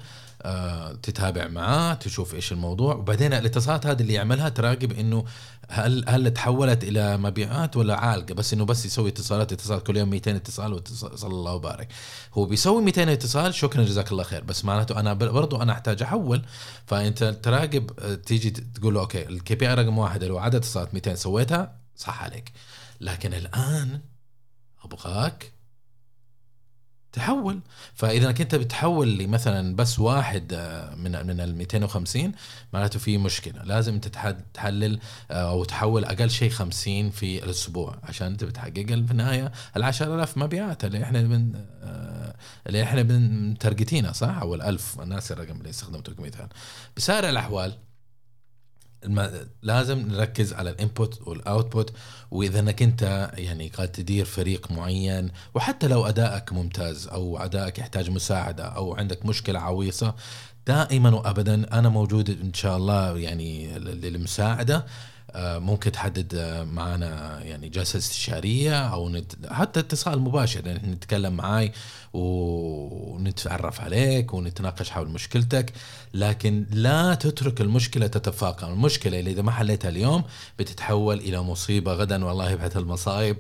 تتابع 1.03 1.49
معاه 1.49 1.95
تشوف 1.95 2.35
إيش 2.35 2.53
الموضوع. 2.53 2.95
وبعدين 2.95 3.33
الاتصالات 3.33 3.87
هذه 3.87 4.03
اللي 4.03 4.13
يعملها 4.15 4.49
تراقب 4.49 4.93
إنه 4.93 5.25
هل 5.69 6.05
هل 6.09 6.35
تحولت 6.35 6.85
إلى 6.85 7.17
مبيعات 7.17 7.77
ولا 7.77 7.97
عالقة. 7.97 8.35
بس 8.35 8.53
إنه 8.53 8.65
بس 8.65 8.87
يسوي 8.87 9.09
اتصالات 9.09 9.53
اتصالات 9.53 9.87
كل 9.87 9.97
يوم 9.97 10.11
200 10.11 10.37
اتصال 10.37 10.83
صلى 11.19 11.33
الله 11.33 11.55
وبارك. 11.55 11.89
هو 12.35 12.45
بيسوي 12.45 12.83
200 12.83 13.13
اتصال 13.13 13.55
شكرا 13.55 13.85
جزاك 13.85 14.13
الله 14.13 14.23
خير. 14.23 14.45
بس 14.45 14.65
معناته 14.65 15.01
أنا 15.01 15.13
برضو 15.13 15.63
أنا 15.63 15.73
أحتاج 15.73 16.03
أحول. 16.03 16.43
فأنت 16.87 17.25
تراقب 17.25 17.91
آه، 17.99 18.15
تيجي 18.15 18.51
تقول 18.51 18.95
له 18.95 19.01
okay 19.01 19.29
ال 19.29 19.55
KPI 19.55 19.75
رقم 19.75 19.99
واحد 19.99 20.25
هو 20.25 20.39
عدد 20.39 20.55
اتصالات 20.55 20.95
200 20.95 21.15
سويتها 21.15 21.77
صح 21.97 22.23
عليك. 22.23 22.53
لكن 23.01 23.35
الآن 23.35 24.01
أبغاك 24.85 25.56
تحول 27.17 27.61
فإذا 27.95 28.33
كنت 28.33 28.55
بتحول 28.55 29.09
لي 29.09 29.27
مثلا 29.27 29.77
بس 29.77 29.99
واحد 29.99 30.53
آه، 30.53 30.95
من 30.95 31.27
من 31.27 31.41
ال 31.41 31.57
250 31.57 32.33
معناته 32.73 32.99
في 32.99 33.19
مشكلة. 33.19 33.63
لازم 33.63 33.99
تحلل 34.55 34.99
آه، 35.31 35.51
أو 35.51 35.65
تحول 35.65 36.05
أقل 36.05 36.31
شيء 36.31 36.51
50 36.51 37.11
في 37.11 37.45
الأسبوع 37.45 37.99
عشان 38.03 38.27
أنت 38.27 38.45
بتحقق 38.45 38.87
في 38.87 39.11
النهاية 39.11 39.53
ال 39.77 39.83
10000 39.83 40.39
مبيعات 40.39 40.85
اللي 40.85 41.03
إحنا 41.03 41.23
بن 41.23 41.53
آه، 41.83 42.35
اللي 42.67 42.83
إحنا 42.83 43.03
بنترجتينها 43.03 44.13
صح؟ 44.13 44.39
أو 44.39 44.55
ال 44.55 44.63
1000 44.63 45.01
الناس 45.01 45.33
الرقم 45.33 45.57
اللي 45.57 45.71
استخدمته 45.71 46.15
كمثال 46.15 46.49
بسائر 46.97 47.29
الأحوال 47.29 47.73
لازم 49.63 49.99
نركز 49.99 50.53
على 50.53 50.71
الإنبوت 50.71 51.29
والأوتبوت 51.29 51.93
وإذا 52.31 52.61
إنك 52.61 52.83
أنت 52.83 53.31
يعني 53.35 53.69
قاعد 53.69 53.93
تدير 53.93 54.25
فريق 54.25 54.71
معين 54.71 55.31
وحتى 55.55 55.89
لو 55.89 56.07
أدائك 56.07 56.53
ممتاز 56.53 57.09
أو 57.09 57.39
أدائك 57.39 57.79
يحتاج 57.79 58.11
مساعدة 58.11 58.65
أو 58.65 58.95
عندك 58.95 59.27
مشكلة 59.27 59.59
عويصة 59.59 60.15
دائما 60.67 61.11
وابدا 61.15 61.79
أنا 61.79 61.89
موجود 61.89 62.31
إن 62.31 62.55
شاء 62.55 62.77
الله 62.77 63.19
يعني 63.19 63.79
للمساعدة. 63.79 64.87
ممكن 65.35 65.93
تحدد 65.93 66.35
آه، 66.35 66.65
معنا 66.65 67.41
يعني 67.45 67.69
جلسة 67.69 67.97
استشارية 67.99 68.89
أو 68.89 69.09
نت... 69.09 69.33
حتى 69.51 69.81
اتصال 69.81 70.21
مباشر 70.21 70.67
يعني 70.67 70.89
نتكلم 70.93 71.37
معاي 71.37 71.73
ونتعرف 72.13 73.81
عليك 73.81 74.35
ونتناقش 74.35 74.91
حول 74.91 75.09
مشكلتك 75.09 75.73
لكن 76.15 76.67
لا 76.71 77.15
تترك 77.15 77.61
المشكلة 77.61 78.07
تتفاقم. 78.07 78.73
المشكلة 78.73 79.21
اللي 79.21 79.31
إذا 79.31 79.43
ما 79.43 79.51
حليتها 79.51 79.89
اليوم 79.89 80.25
بتتحول 80.59 81.19
إلى 81.19 81.43
مصيبة 81.43 81.93
غدا 81.93 82.25
والله 82.25 82.51
يبعث 82.51 82.77
المصايب. 82.77 83.37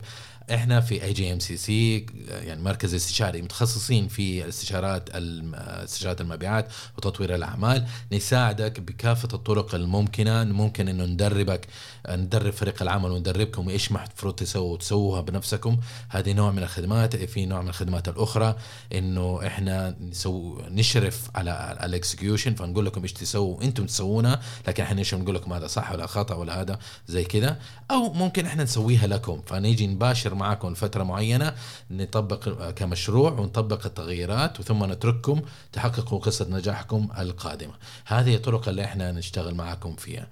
إحنا 0.55 0.81
في 0.81 1.05
اي 1.05 1.13
جي 1.13 1.33
ام 1.33 1.39
سي 1.39 1.57
سي 1.57 2.07
يعني 2.29 2.63
مركز 2.63 2.95
استشاري 2.95 3.43
متخصصين 3.43 4.09
في 4.09 4.49
استشارات 4.49 5.09
استشارات 5.13 6.21
المبيعات 6.21 6.69
وتطوير 6.99 7.35
الأعمال. 7.35 7.87
نساعدك 8.13 8.81
بكافة 8.81 9.29
الطرق 9.33 9.75
الممكنة. 9.75 10.45
ممكن 10.45 10.89
إنه 10.89 11.05
ندربك 11.05 11.67
ندرب 12.09 12.53
فريق 12.53 12.83
العمل 12.83 13.11
وندربكم 13.11 13.69
إيش 13.69 13.91
المفروض 13.91 14.35
تسووا 14.35 14.77
تسووها 14.77 15.21
بنفسكم. 15.21 15.77
هذه 16.09 16.33
نوع 16.33 16.51
من 16.51 16.63
الخدمات. 16.63 17.17
في 17.17 17.47
نوع 17.47 17.63
من 17.63 17.69
الخدمات 17.69 18.09
الأخرى 18.09 18.57
إنه 18.93 19.47
إحنا 19.47 19.97
نسو 20.01 20.61
نشرف 20.69 21.31
على 21.35 21.79
الاكسكيوشن 21.83 22.55
فنقول 22.55 22.87
لكم 22.87 23.03
إيش 23.03 23.13
تسووا. 23.13 23.63
أنتم 23.63 23.87
تسوونها 23.87 24.41
لكن 24.69 24.83
إحنا 24.83 24.99
إيش 24.99 25.15
نقول 25.15 25.35
لكم 25.35 25.53
هذا 25.53 25.67
صح 25.67 25.93
ولا 25.93 26.07
خطأ 26.07 26.35
ولا 26.35 26.61
هذا 26.61 26.79
زي 27.09 27.25
كذا. 27.25 27.59
أو 27.91 28.13
ممكن 28.13 28.47
إحنا 28.47 28.63
نسويها 28.63 29.07
لكم. 29.07 29.43
فنيجي 29.47 29.87
نباشر 29.87 30.36
معاكم 30.37 30.73
لفتره 30.73 31.03
معينة 31.03 31.55
نطبق 31.91 32.71
كمشروع 32.71 33.33
ونطبق 33.33 33.87
التغييرات 33.87 34.61
وثم 34.61 34.93
نترككم 34.93 35.43
تحققوا 35.73 36.19
قصة 36.19 36.47
نجاحكم 36.51 37.09
القادمة. 37.19 37.73
هذه 38.07 38.35
الطرق 38.35 38.69
اللي 38.69 38.85
إحنا 38.85 39.13
نشتغل 39.13 39.55
معاكم 39.55 39.97
فيها. 39.97 40.29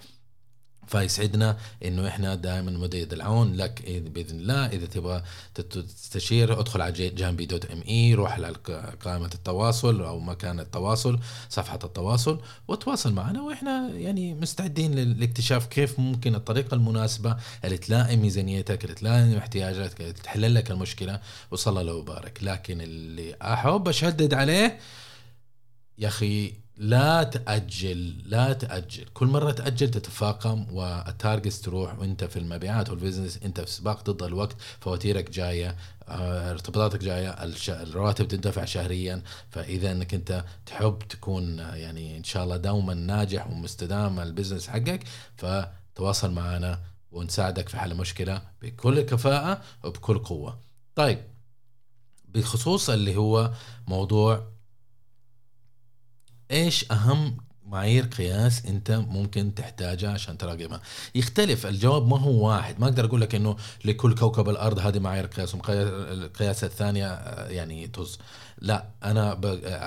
فيسعدنا 0.87 1.57
إنه 1.85 2.09
إحنا 2.09 2.35
دائما 2.35 2.71
مديد 2.71 3.13
العون. 3.13 3.57
لك 3.57 3.83
بإذن 3.87 4.39
الله 4.41 4.67
إذا 4.67 4.87
تبغى 4.87 5.23
تستشير 5.55 6.61
ادخل 6.61 6.81
على 6.83 6.93
جانبي 7.11 7.47
دوت 7.47 7.65
إم 7.71 7.83
إي 7.89 8.15
روح 8.15 8.33
على 8.33 8.49
قائمة 9.05 9.31
التواصل 9.35 10.03
أو 10.03 10.21
مكان 10.21 10.61
التواصل 10.61 11.19
صفحة 11.49 11.79
التواصل 11.85 12.41
وتواصل 12.69 13.13
معنا. 13.13 13.43
وإحنا 13.43 13.89
يعني 13.95 14.35
مستعدين 14.35 14.95
لاكتشاف 14.95 15.67
كيف 15.67 15.99
ممكن 16.01 16.35
الطريقة 16.35 16.75
المناسبة 16.75 17.37
اللي 17.65 17.79
تلائم 17.79 18.23
ميزانيتك 18.23 18.85
اللي 18.85 18.95
تلائم 18.95 19.37
احتياجاتك 19.37 20.01
اللي 20.01 20.13
تحل 20.13 20.55
لك 20.55 20.71
المشكلة 20.71 21.21
وصلى 21.51 21.81
الله 21.81 21.95
وبارك 21.95 22.39
لكن 22.43 22.81
اللي 22.81 23.37
أحب 23.43 23.89
أشدد 23.89 24.35
عليه 24.35 24.79
يا 25.99 26.09
أخي 26.09 26.53
لا 26.77 27.23
تأجل 27.23 28.23
لا 28.27 28.53
تأجل. 28.53 29.05
كل 29.15 29.27
مرة 29.27 29.51
تأجل 29.51 29.91
تتفاقم 29.91 30.67
وال 30.73 30.92
targets 30.92 31.61
تروح 31.61 31.99
وأنت 31.99 32.25
في 32.25 32.39
المبيعات 32.39 32.91
وال 32.91 33.00
business 33.00 33.39
أنت 33.45 33.61
في 33.61 33.71
سباق 33.71 34.11
ضد 34.11 34.23
الوقت 34.23 34.57
فواتيرك 34.81 35.31
جاية 35.31 35.77
آه، 36.09 36.51
ارتباطاتك 36.51 37.01
جاية 37.01 37.31
الرواتب 37.69 38.29
تندفع 38.29 38.65
شهريا. 38.65 39.23
فإذا 39.51 39.93
إنك 39.93 40.15
أنت 40.15 40.45
تحب 40.67 40.99
تكون 41.09 41.59
يعني 41.59 42.17
إن 42.17 42.25
شاء 42.25 42.45
الله 42.45 42.57
دوما 42.57 42.95
ناجح 42.95 43.47
ومستدام 43.51 44.21
ال 44.21 44.26
business 44.26 44.69
حقك 44.69 45.05
فتواصل 45.37 46.33
معنا 46.33 46.81
ونساعدك 47.13 47.69
في 47.69 47.77
حل 47.77 47.93
المشكلة 47.93 48.43
بكل 48.63 49.01
كفاءة 49.01 49.63
وبكل 49.85 50.19
قوة. 50.19 50.59
طيب 50.95 51.19
بخصوص 52.29 52.91
اللي 52.91 53.17
هو 53.17 53.53
موضوع 53.87 54.54
إيش 56.55 56.93
أهم 56.93 57.37
معايير 57.67 58.05
قياس 58.05 58.67
أنت 58.67 58.91
ممكن 58.91 59.55
تحتاجها 59.55 60.11
عشان 60.11 60.39
تراقبها 60.39 60.81
يختلف 61.15 61.67
الجواب 61.67 62.09
ما 62.09 62.19
هو 62.21 62.49
واحد. 62.49 62.81
ما 62.81 62.87
أقدر 62.87 63.05
أقول 63.05 63.21
لك 63.21 63.35
إنه 63.35 63.57
لكل 63.85 64.15
كوكب 64.15 64.49
الأرض 64.49 64.79
هذه 64.79 64.99
معايير 64.99 65.27
قياس 65.27 65.57
القياس 65.69 66.65
الثانية 66.65 67.07
آه، 67.07 67.49
يعني 67.49 67.87
طز 67.87 68.19
لا 68.59 68.89
أنا 69.05 69.33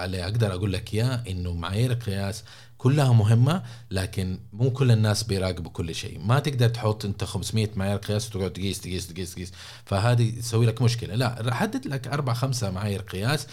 اللي 0.06 0.24
أقدر 0.24 0.54
أقول 0.54 0.74
لك 0.74 0.94
إياه 0.94 1.24
إنه 1.28 1.54
معايير 1.54 1.92
القياس 1.92 2.44
كلها 2.78 3.14
مهمة 3.14 3.64
لكن 3.92 4.40
مو 4.54 4.72
كل 4.72 4.92
الناس 4.92 5.24
بيراقبوا 5.24 5.72
كل 5.72 5.96
شيء. 5.96 6.20
ما 6.20 6.40
تقدر 6.40 6.70
تحط 6.70 7.06
أنت 7.06 7.24
500 7.24 7.70
معايير 7.76 7.98
قياس 7.98 8.36
وتقعد 8.36 8.54
تقيس 8.54 8.82
تقيس 8.82 9.08
تقيس 9.08 9.36
تقيس. 9.36 9.52
فهذه 9.86 10.40
تسوي 10.40 10.66
لك 10.66 10.82
مشكلة. 10.82 11.16
لا 11.16 11.54
حدد 11.54 11.88
لك 11.88 12.08
أربع 12.08 12.34
خمسة 12.34 12.72
معايير 12.72 13.02
قياس 13.02 13.48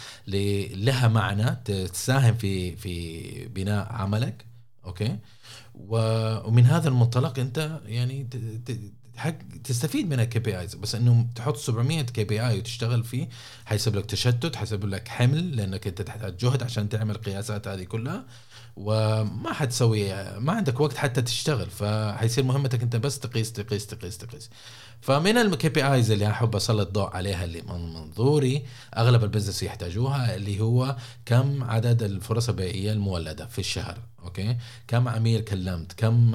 لها 0.76 1.08
معنى 1.08 1.56
تساهم 1.64 2.34
في 2.34 2.76
في 2.76 3.48
بناء 3.48 3.92
عملك. 3.92 4.44
okay؟ 4.84 5.18
ومن 5.74 6.66
هذا 6.66 6.88
المنطلق 6.88 7.38
أنت 7.38 7.80
يعني 7.86 8.28
حق 9.16 9.34
تستفيد 9.64 10.08
من 10.10 10.20
ال 10.20 10.38
KPIs 10.38 10.74
بس 10.74 10.94
إنه 10.94 11.26
تحط 11.34 11.56
700 11.56 12.02
KPI 12.02 12.58
وتشتغل 12.58 13.04
فيه 13.04 13.28
حيسبب 13.66 13.96
لك 13.96 14.06
تشتت 14.06 14.56
حيسبب 14.56 14.84
لك 14.84 15.08
حمل 15.08 15.56
لأنك 15.56 15.86
أنت 15.86 16.02
تحتاج 16.02 16.36
جهد 16.36 16.62
عشان 16.62 16.88
تعمل 16.88 17.14
القياسات 17.14 17.68
هذه 17.68 17.84
كلها 17.84 18.24
وما 18.76 19.52
حتسوي 19.52 20.14
ما 20.38 20.52
عندك 20.52 20.80
وقت 20.80 20.96
حتى 20.96 21.22
تشتغل 21.22 21.70
فحيصير 21.70 22.44
مهمتك 22.44 22.82
أنت 22.82 22.96
بس 22.96 23.18
تقيس 23.18 23.52
تقيس 23.52 23.86
تقيس 23.86 24.18
تقيس. 24.18 24.50
فمن 25.00 25.38
ال 25.38 25.68
KPIs 25.68 26.10
اللي 26.10 26.30
أحب 26.30 26.56
أسلط 26.56 26.86
الضوء 26.86 27.16
عليها 27.16 27.44
اللي 27.44 27.62
من 27.62 27.94
منظوري 27.94 28.64
أغلب 28.96 29.24
ال 29.24 29.28
business 29.28 29.62
يحتاجوها 29.62 30.34
اللي 30.34 30.60
هو 30.60 30.96
كم 31.26 31.64
عدد 31.64 32.02
الفرص 32.02 32.48
البيعية 32.48 32.92
المولدة 32.92 33.46
في 33.46 33.58
الشهر 33.58 33.98
okay؟ 34.24 34.56
كم 34.88 35.08
عميل 35.08 35.40
كلمت؟ 35.40 35.92
كم 35.92 36.34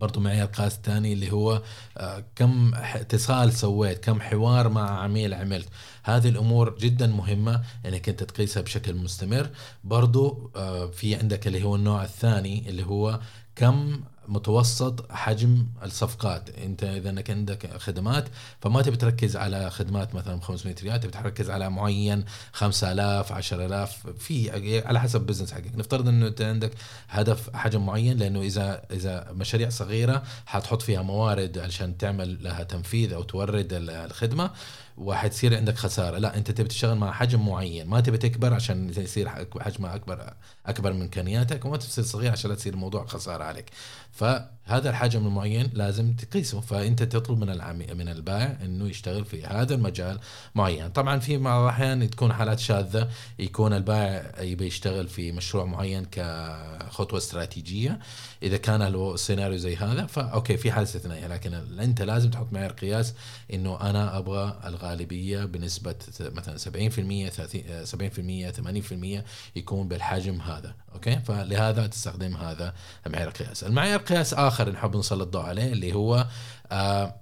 برضو 0.00 0.20
معيار 0.20 0.46
قياس 0.46 0.78
ثاني 0.84 1.12
اللي 1.12 1.32
هو 1.32 1.62
آه، 1.98 2.24
كم 2.36 2.74
اتصال 2.74 3.52
سويت 3.52 4.04
كم 4.04 4.20
حوار 4.20 4.68
مع 4.68 5.00
عميل 5.00 5.34
عملت. 5.34 5.68
هذه 6.02 6.28
الأمور 6.28 6.76
جدا 6.78 7.06
مهمة 7.06 7.62
إنك 7.86 8.08
أنت 8.08 8.22
تقيسها 8.22 8.62
بشكل 8.62 8.94
مستمر. 8.94 9.50
برضو 9.84 10.50
آه، 10.56 10.86
في 10.86 11.14
عندك 11.14 11.46
اللي 11.46 11.64
هو 11.64 11.76
النوع 11.76 12.04
الثاني 12.04 12.68
اللي 12.68 12.86
هو 12.86 13.20
كم 13.56 14.00
متوسط 14.28 15.12
حجم 15.12 15.66
الصفقات. 15.82 16.50
انت 16.50 16.84
إذا 16.84 17.10
إنك 17.10 17.30
عندك 17.30 17.76
خدمات 17.76 18.28
فما 18.60 18.82
تبي 18.82 18.96
تركز 18.96 19.36
على 19.36 19.70
خدمات 19.70 20.14
مثلا 20.14 20.40
500 20.40 20.74
ريال 20.82 21.00
تبي 21.00 21.10
تركز 21.10 21.50
على 21.50 21.70
معين 21.70 22.24
5000 22.52 23.32
10000 23.32 24.06
في 24.18 24.82
على 24.86 25.00
حسب 25.00 25.20
بزنس 25.20 25.52
حقك. 25.52 25.76
نفترض 25.76 26.08
إنه 26.08 26.26
أنت 26.26 26.42
عندك 26.42 26.72
هدف 27.08 27.50
حجم 27.54 27.86
معين 27.86 28.18
لأنه 28.18 28.40
إذا 28.40 28.82
إذا 28.90 29.28
مشاريع 29.32 29.68
صغيرة 29.68 30.22
حتحط 30.46 30.82
فيها 30.82 31.02
موارد 31.02 31.58
عشان 31.58 31.98
تعمل 31.98 32.44
لها 32.44 32.62
تنفيذ 32.62 33.12
أو 33.12 33.22
تورد 33.22 33.68
الخدمة. 33.72 34.50
وحتصير 34.96 35.56
عندك 35.56 35.76
خسارة. 35.76 36.18
لا 36.18 36.36
أنت 36.36 36.50
تبي 36.50 36.68
تشتغل 36.68 36.96
مع 36.96 37.12
حجم 37.12 37.46
معين. 37.46 37.86
ما 37.86 38.00
تبي 38.00 38.18
تكبر 38.18 38.54
عشان 38.54 38.92
يصير 38.96 39.28
حجمها 39.60 39.94
اكبر 39.94 40.34
أكبر 40.66 40.92
من 40.92 41.02
إمكانياتك 41.02 41.64
وما 41.64 41.76
تصير 41.76 42.04
صغير 42.04 42.32
عشان 42.32 42.50
لا 42.50 42.56
تصير 42.56 42.74
الموضوع 42.74 43.06
خسارة 43.06 43.44
عليك. 43.44 43.70
فهذا 44.12 44.90
الحجم 44.90 45.26
المعين 45.26 45.70
لازم 45.72 46.12
تقيسه. 46.12 46.60
فأنت 46.60 47.02
تطلب 47.02 47.38
من 47.38 47.50
العمي 47.50 47.86
من 47.86 48.08
البائع 48.08 48.58
إنه 48.64 48.88
يشتغل 48.88 49.24
في 49.24 49.46
هذا 49.46 49.74
المجال 49.74 50.18
معين. 50.54 50.88
طبعا 50.88 51.18
في 51.18 51.36
بعض 51.36 51.62
الأحيان 51.62 52.10
تكون 52.10 52.32
حالات 52.32 52.58
شاذة 52.58 53.08
يكون 53.38 53.72
البائع 53.72 54.42
يبي 54.42 54.66
يشتغل 54.66 55.08
في 55.08 55.32
مشروع 55.32 55.64
معين 55.64 56.06
كخطوة 56.12 57.18
استراتيجية. 57.18 57.98
إذا 58.42 58.56
كان 58.56 58.82
له 58.82 59.16
سيناريو 59.16 59.56
زي 59.56 59.76
هذا 59.76 60.06
فاوكي 60.06 60.56
في 60.56 60.72
حاله 60.72 60.82
استثنائيه 60.82 61.26
لكن 61.26 61.54
أنت 61.54 62.02
لازم 62.02 62.30
تحط 62.30 62.52
معيار 62.52 62.72
قياس 62.72 63.14
إنه 63.52 63.80
أنا 63.80 64.18
أبغى 64.18 64.60
الغالبية 64.64 65.44
بنسبة 65.44 65.94
مثلا 66.20 66.58
70% 66.58 67.30
70% 67.30 69.22
80% 69.22 69.24
يكون 69.56 69.88
بالحجم 69.88 70.40
هذا 70.40 70.74
okay؟ 70.94 71.18
فلهذا 71.18 71.86
تستخدم 71.86 72.36
هذا 72.36 72.74
معيار 73.06 73.28
القياس. 73.28 73.64
المعيار 73.64 74.00
قياس 74.00 74.34
آخر 74.34 74.70
نحب 74.70 74.96
نسلط 74.96 75.22
الضوء 75.22 75.42
عليه 75.42 75.72
اللي 75.72 75.94
هو 75.94 76.26
آه 76.70 77.14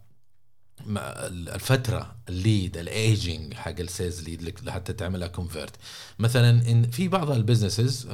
الفترة 0.86 2.16
ال 2.28 2.38
lead 2.38 2.76
ال 2.76 2.89
aging 2.89 3.54
حق 3.54 3.80
ال 3.80 3.87
sales 3.87 4.22
lead 4.22 4.68
حتى 4.68 4.92
تعملها 4.92 5.28
convert 5.28 5.76
مثلا 6.18 6.82
في 6.90 7.08
بعض 7.08 7.30
ال 7.30 7.37
businesses 7.37 8.08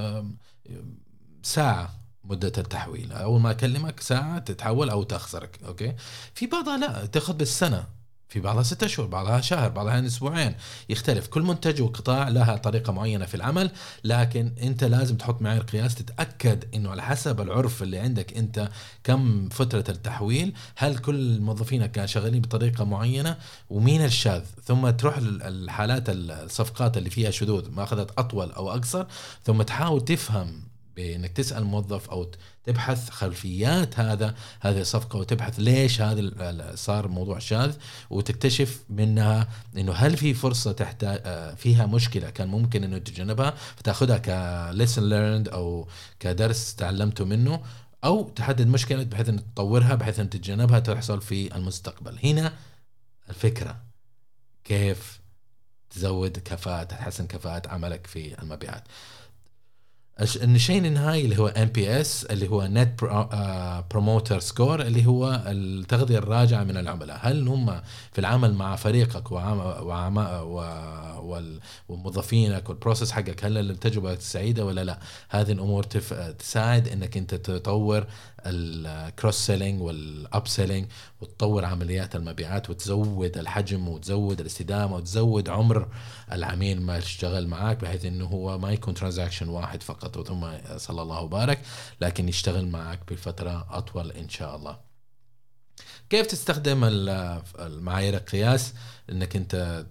ساعة 1.43 2.00
مدة 2.25 2.53
التحويل. 2.59 3.13
أول 3.13 3.41
ما 3.41 3.51
أكلمك 3.51 4.01
ساعة 4.01 4.39
تتحول 4.39 4.91
أو 4.91 5.03
تخسرك 5.03 5.61
okay؟ 5.67 5.95
في 6.35 6.47
بعضها 6.47 6.77
لا 6.77 7.07
تأخذ 7.07 7.35
بالسنة. 7.35 8.01
في 8.29 8.41
بعضها 8.41 8.63
ستة 8.63 8.87
شهور 8.87 9.09
بعضها 9.09 9.41
شهر 9.41 9.69
بعضها 9.69 10.07
أسبوعين. 10.07 10.55
يختلف. 10.89 11.27
كل 11.27 11.43
منتج 11.43 11.83
وقطاع 11.83 12.29
لها 12.29 12.57
طريقة 12.57 12.93
معينة 12.93 13.27
في 13.27 13.35
العمل 13.35 13.71
لكن 14.05 14.53
أنت 14.63 14.85
لازم 14.85 15.17
تحط 15.17 15.43
معايير 15.43 15.63
قياس 15.63 15.95
تتأكد 15.95 16.75
إنه 16.75 16.91
على 16.91 17.03
حسب 17.03 17.41
العرف 17.41 17.83
اللي 17.83 17.99
عندك 17.99 18.37
أنت 18.37 18.69
كم 19.05 19.49
فترة 19.49 19.85
التحويل 19.89 20.55
هل 20.77 20.99
كل 20.99 21.41
موظفينك 21.41 21.91
كانوا 21.91 22.07
شغالين 22.07 22.41
بطريقة 22.43 22.85
معينة 22.85 23.37
ومين 23.71 24.05
الشاذ؟ 24.05 24.43
ثم 24.65 24.91
تروح 24.91 25.19
الحالات 25.23 26.05
الصفقات 26.09 26.97
اللي 26.97 27.11
فيها 27.11 27.31
شذوذ 27.31 27.71
ما 27.71 27.83
اخذت 27.83 28.19
أطول 28.19 28.53
أو 28.53 28.71
أقصر 28.71 29.07
ثم 29.45 29.63
تحاول 29.63 30.05
تفهم 30.05 30.70
بإنك 31.01 31.33
تسأل 31.33 31.65
موظف 31.65 32.11
أو 32.11 32.31
تبحث 32.65 33.11
خلفيات 33.11 34.01
هذا 34.01 34.35
هذه 34.61 34.81
الصفقه 34.81 35.19
وتبحث 35.19 35.55
ليش 35.59 36.01
هذا 36.01 36.73
صار 36.75 37.09
موضوع 37.09 37.39
شاذ 37.39 37.77
وتكتشف 38.11 38.81
منها 38.89 39.49
إنه 39.77 39.93
هل 39.93 40.17
في 40.17 40.35
فرصة 40.35 40.73
تحتاج 40.73 41.21
آه، 41.25 41.55
فيها 41.55 41.87
مشكلة 41.87 42.31
كان 42.31 42.49
ممكن 42.49 42.85
إنه 42.85 42.99
تتجنبها 42.99 43.55
فتأخذها 43.77 44.19
كليسن 44.19 45.09
ليرند 45.09 45.49
أو 45.49 45.89
كدرس 46.21 46.75
تعلمته 46.75 47.25
منه 47.25 47.63
أو 48.05 48.29
تحدد 48.29 48.67
مشكلة 48.67 49.03
بحيث 49.03 49.29
ان 49.29 49.55
تطورها 49.55 49.95
بحيث 49.95 50.21
ان 50.21 50.31
تتجنبها 50.31 50.79
تحصل 50.79 51.23
في 51.23 51.57
المستقبل. 51.57 52.19
هنا 52.25 52.53
الفكرة. 53.31 53.77
كيف 54.65 55.21
تزود 55.91 56.39
كفاءة 56.39 56.83
تحسن 56.83 57.27
كفاءة 57.27 57.69
عملك 57.69 58.07
في 58.07 58.43
المبيعات. 58.43 58.85
الشيء 60.21 60.79
النهائي 60.79 61.25
اللي 61.25 61.39
هو 61.39 61.47
NPS 61.49 62.25
اللي 62.25 62.49
هو 62.49 62.67
Net 62.67 63.05
Promoter 63.91 64.41
Score 64.41 64.83
اللي 64.83 65.07
هو 65.07 65.43
التغذية 65.47 66.19
الراجعة 66.19 66.65
من 66.65 66.77
العملاء 66.77 67.19
هل 67.23 67.49
هم 67.49 67.81
في 68.13 68.19
العمل 68.19 68.55
مع 68.55 68.77
فريقك 68.77 69.33
وموظفينك 71.89 72.69
وال 72.69 72.79
process 72.79 73.13
حقك 73.13 73.45
هل 73.45 73.59
التجربة 73.59 74.19
سعيدة 74.19 74.65
ولا 74.65 74.85
لا 74.85 74.99
هذه 75.29 75.53
الأمور. 75.53 75.83
تساعد 76.39 76.89
إنك 76.89 77.17
أنت 77.17 77.35
تطور 77.35 78.07
ال 78.47 78.62
cross 78.62 79.35
selling 79.35 79.83
وال 79.83 80.16
up 80.16 80.49
selling 80.49 80.87
وتطور 81.21 81.65
عمليات 81.65 82.17
المبيعات 82.17 82.71
وتزود 82.71 83.39
الحجم 83.39 83.89
وتزود 83.89 84.41
الاستدامة 84.41 84.97
وتزود 84.97 85.49
عمر 85.49 85.89
العميل 86.33 86.83
ما 86.83 86.99
يشتغل 86.99 87.47
معك 87.47 87.81
بحيث 87.81 88.05
إنه 88.05 88.25
هو 88.25 88.59
ما 88.59 88.73
يكون 88.73 88.95
transaction 88.95 89.49
واحد 89.49 89.83
فقط 89.83 90.27
ثم 90.29 90.47
صلى 90.77 91.03
الله 91.03 91.21
وبارك 91.21 91.61
لكن 92.01 92.29
يشتغل 92.29 92.69
معك 92.69 93.13
بفترة 93.13 93.67
أطول 93.71 94.11
إن 94.11 94.29
شاء 94.29 94.57
الله. 94.57 94.79
كيف 96.11 96.27
تستخدم 96.27 96.81
المعايير 97.59 98.15
القياس 98.15 98.75
إنك 99.11 99.37
أنت 99.37 99.85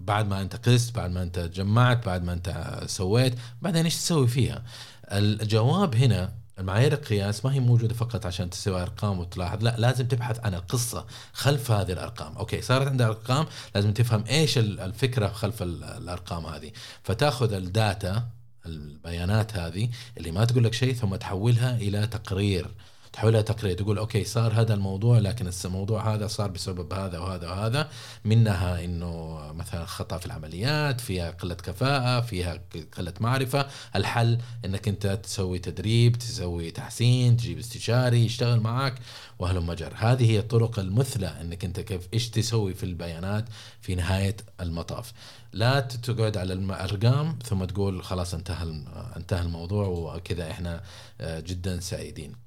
بعد 0.00 0.28
ما 0.28 0.42
أنت 0.42 0.68
قست 0.68 0.94
بعد 0.96 1.10
ما 1.10 1.22
أنت 1.22 1.38
جمعت 1.38 2.06
بعد 2.06 2.24
ما 2.24 2.32
أنت 2.32 2.80
سويت 2.86 3.34
بعدين 3.62 3.84
إيش 3.84 3.96
تسوي 3.96 4.28
فيها 4.28 4.64
الجواب 5.12 5.94
هنا 5.94 6.32
المعايير 6.58 6.92
القياس 6.92 7.44
ما 7.44 7.52
هي 7.54 7.60
موجودة 7.60 7.94
فقط 7.94 8.26
عشان 8.26 8.50
تسوي 8.50 8.82
أرقام 8.82 9.18
وتلاحظ 9.18 9.64
لا 9.64 9.74
لازم 9.78 10.08
تبحث 10.08 10.40
عن 10.44 10.54
القصة 10.54 11.06
خلف 11.32 11.70
هذه 11.70 11.92
الأرقام. 11.92 12.36
أوكي 12.36 12.62
صارت 12.62 12.86
عندها 12.86 13.06
أرقام 13.06 13.46
لازم 13.74 13.92
تفهم 13.92 14.24
إيش 14.30 14.58
الفكرة 14.58 15.28
خلف 15.28 15.62
الأرقام 15.62 16.46
هذه. 16.46 16.72
فتاخذ 17.02 17.52
ال 17.52 17.67
data 17.67 18.28
البيانات 18.66 19.56
هذه 19.56 19.88
اللي 20.18 20.30
ما 20.30 20.44
تقول 20.44 20.64
لك 20.64 20.74
شيء 20.74 20.94
ثم 20.94 21.16
تحولها 21.16 21.76
إلى 21.76 22.06
تقرير. 22.06 22.70
تحولها 23.14 23.42
تقرير 23.42 23.76
تقول 23.76 23.98
أوكي 23.98 24.24
صار 24.24 24.52
هذا 24.52 24.74
الموضوع 24.74 25.18
لكن 25.18 25.50
الموضوع 25.64 26.14
هذا 26.14 26.26
صار 26.26 26.50
بسبب 26.50 26.92
هذا 26.92 27.18
وهذا 27.18 27.50
وهذا. 27.50 27.90
منها 28.24 28.84
إنه 28.84 29.40
مثلا 29.52 29.84
خطأ 29.84 30.18
في 30.18 30.26
العمليات 30.26 31.00
فيها 31.00 31.30
قلة 31.30 31.54
كفاءة 31.54 32.20
فيها 32.20 32.60
قلة 32.98 33.12
معرفة. 33.20 33.66
الحل 33.96 34.38
إنك 34.64 34.88
أنت 34.88 35.06
تسوي 35.06 35.58
تدريب 35.58 36.16
تسوي 36.18 36.70
تحسين 36.70 37.36
تجيب 37.36 37.58
استشاري 37.58 38.24
يشتغل 38.24 38.60
معك 38.60 38.94
وهلم 39.38 39.72
جر 39.72 39.92
هذه 39.96 40.30
هي 40.30 40.38
الطرق 40.38 40.78
المثلى 40.78 41.40
إنك 41.40 41.64
أنت 41.64 41.80
كيف 41.80 42.08
إيش 42.14 42.30
تسوي 42.30 42.74
في 42.74 42.84
البيانات 42.84 43.44
في 43.80 43.94
نهاية 43.94 44.36
المطاف. 44.60 45.12
لا 45.52 45.80
تقعد 45.80 46.36
على 46.36 46.52
الأرقام 46.52 47.38
ثم 47.44 47.64
تقول 47.64 48.02
خلاص 48.02 48.34
انتهى 48.34 48.84
انتهى 49.16 49.42
الموضوع 49.42 49.86
وكذا 49.86 50.50
إحنا 50.50 50.82
آه، 51.20 51.40
جدا 51.40 51.80
سعيدين. 51.80 52.43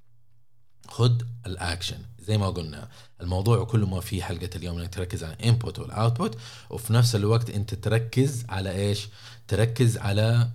خذ 0.88 1.21
الأكشن. 1.45 1.97
زي 2.19 2.38
ما 2.38 2.50
قلنا 2.50 2.89
الموضوع 3.21 3.63
كله 3.63 3.88
ما 3.88 4.00
في 4.00 4.23
حلقة 4.23 4.50
اليوم 4.56 4.80
إنك 4.80 4.93
تركز 4.93 5.23
على 5.23 5.34
ال 5.34 5.41
input 5.41 5.80
وال 5.80 5.94
output 5.94 6.38
وفي 6.69 6.93
نفس 6.93 7.15
الوقت 7.15 7.50
أنت 7.50 7.73
تركز 7.73 8.45
على 8.50 8.71
إيش؟ 8.71 9.08
تركز 9.47 9.97
على 9.97 10.50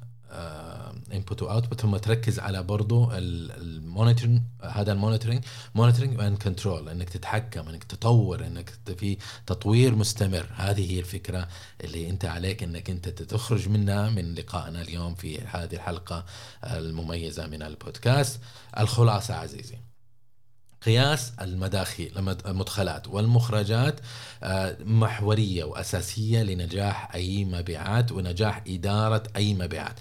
input 1.12 1.42
و 1.42 1.48
output 1.48 1.80
ثم 1.80 1.96
تركز 1.96 2.38
على 2.38 2.62
برضو 2.62 3.10
ال 3.12 3.24
monitoring 3.24 4.40
هذا 4.62 4.92
ال 4.92 4.97
monitoring 4.97 5.44
monitoring 5.74 6.20
and 6.20 6.38
control 6.38 6.88
إنك 6.88 7.10
تتحكم 7.10 7.68
إنك 7.68 7.84
تطور 7.84 8.46
إنك 8.46 8.72
في 8.96 9.18
تطوير 9.46 9.94
مستمر. 9.94 10.46
هذه 10.56 10.92
هي 10.92 10.98
الفكرة 10.98 11.48
اللي 11.84 12.10
أنت 12.10 12.24
عليك 12.24 12.62
إنك 12.62 12.90
أنت 12.90 13.08
تخرج 13.08 13.68
منها 13.68 14.10
من 14.10 14.34
لقائنا 14.34 14.82
اليوم 14.82 15.14
في 15.14 15.40
هذه 15.40 15.74
الحلقة 15.74 16.24
المميزة 16.64 17.46
من 17.46 17.62
البودكاست. 17.62 18.40
الخلاصة 18.78 19.34
عزيزي. 19.34 19.91
قياس 20.84 21.32
المداخيل 21.40 22.34
المدخلات 22.46 23.08
والمخرجات 23.08 24.00
آه، 24.42 24.76
محورية 24.84 25.64
وأساسية 25.64 26.42
لنجاح 26.42 27.14
أي 27.14 27.44
مبيعات 27.44 28.12
ونجاح 28.12 28.62
إدارة 28.68 29.22
أي 29.36 29.54
مبيعات. 29.54 29.94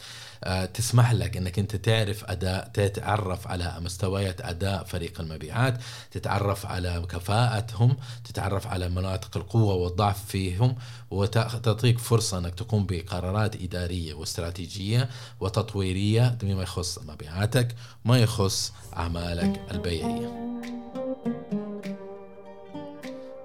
تسمح 0.73 1.11
لك 1.11 1.37
إنك 1.37 1.59
أنت 1.59 1.75
تعرف 1.75 2.25
أداء 2.25 2.71
تتعرف 2.73 3.47
على 3.47 3.75
مستويات 3.79 4.41
أداء 4.41 4.83
فريق 4.83 5.21
المبيعات 5.21 5.77
تتعرف 6.11 6.65
على 6.65 7.05
كفاءتهم 7.09 7.97
تتعرف 8.23 8.67
على 8.67 8.89
مناطق 8.89 9.37
القوة 9.37 9.73
والضعف 9.73 10.25
فيهم 10.25 10.75
وتعطيك 11.11 11.99
فرصة 11.99 12.37
إنك 12.37 12.55
تقوم 12.55 12.85
بقرارات 12.85 13.55
إدارية 13.55 14.13
واستراتيجية 14.13 15.09
وتطويرية 15.39 16.37
بما 16.41 16.63
يخص 16.63 16.99
مبيعاتك 16.99 17.75
ما 18.05 18.17
يخص 18.17 18.73
أعمالك 18.97 19.61
البيعية. 19.71 20.41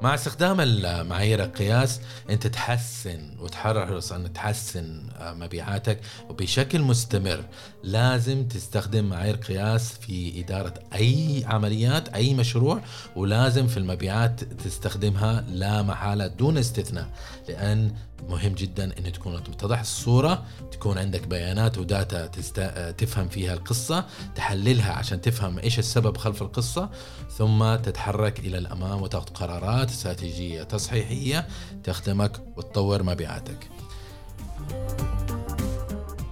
مع 0.03 0.15
استخدام 0.15 0.61
المعايير 0.61 1.45
القياس 1.45 2.01
أنت 2.31 2.47
تحسن 2.47 3.37
وتحرص 3.41 4.13
أن 4.13 4.33
تحسن 4.33 5.03
آه، 5.19 5.33
مبيعاتك 5.35 6.01
وبشكل 6.29 6.83
مستمر. 6.83 7.45
لازم 7.83 8.49
تستخدم 8.49 9.05
معايير 9.05 9.37
قياس 9.37 9.93
في 9.93 10.41
إدارة 10.41 10.75
أي 10.95 11.45
عمليات 11.47 12.09
أي 12.09 12.35
مشروع 12.35 12.81
ولازم 13.17 13.67
في 13.67 13.77
المبيعات 13.77 14.45
تستخدمها 14.45 15.45
لا 15.49 15.83
محالة 15.83 16.27
دون 16.27 16.59
استثناء 16.59 17.09
لأن 17.49 17.93
مهم 18.29 18.53
جدا 18.53 18.85
ان 18.99 19.13
تكون 19.13 19.45
تتضح 19.45 19.81
الصورة 19.81 20.45
تكون 20.73 20.99
عندك 20.99 21.27
بيانات 21.27 21.79
وداتا 21.79 22.27
تست... 22.27 22.61
تفهم 22.99 23.29
فيها 23.29 23.55
القصة 23.55 24.05
تحللها 24.35 24.93
عشان 24.93 25.21
تفهم 25.21 25.59
إيش 25.59 25.79
السبب 25.79 26.17
خلف 26.17 26.43
القصة 26.43 26.91
ثم 27.39 27.75
تتحرك 27.75 28.39
إلى 28.39 28.59
الأمام 28.59 29.03
وتاخذ 29.03 29.27
قرارات 29.27 29.91
استراتيجية 29.91 30.63
تصحيحية 30.63 31.47
تخدمك 31.85 32.43
وتطور 32.57 33.03
مبيعاتك. 33.03 33.69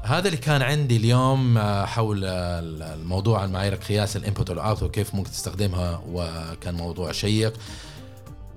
هذا 0.03 0.27
اللي 0.27 0.37
كان 0.37 0.63
عندي 0.63 0.97
اليوم 0.97 1.59
آه، 1.59 1.85
حول 1.85 2.25
الموضوع 2.25 3.45
المعايير 3.45 3.73
القياس 3.73 4.17
الإنبوت 4.17 4.51
والاوت 4.51 4.83
وكيف 4.83 5.15
ممكن 5.15 5.31
تستخدمها 5.31 6.03
وكان 6.09 6.75
موضوع 6.75 7.13
شيق. 7.13 7.53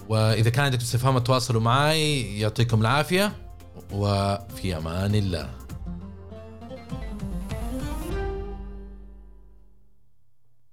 وإذا 0.09 0.49
كان 0.49 0.65
عندكم 0.65 0.81
استفهام 0.81 1.17
تواصلوا 1.17 1.61
معي 1.61 2.39
يعطيكم 2.39 2.81
العافية 2.81 3.33
وفي 3.91 4.77
أمان 4.77 5.15
الله. 5.15 5.49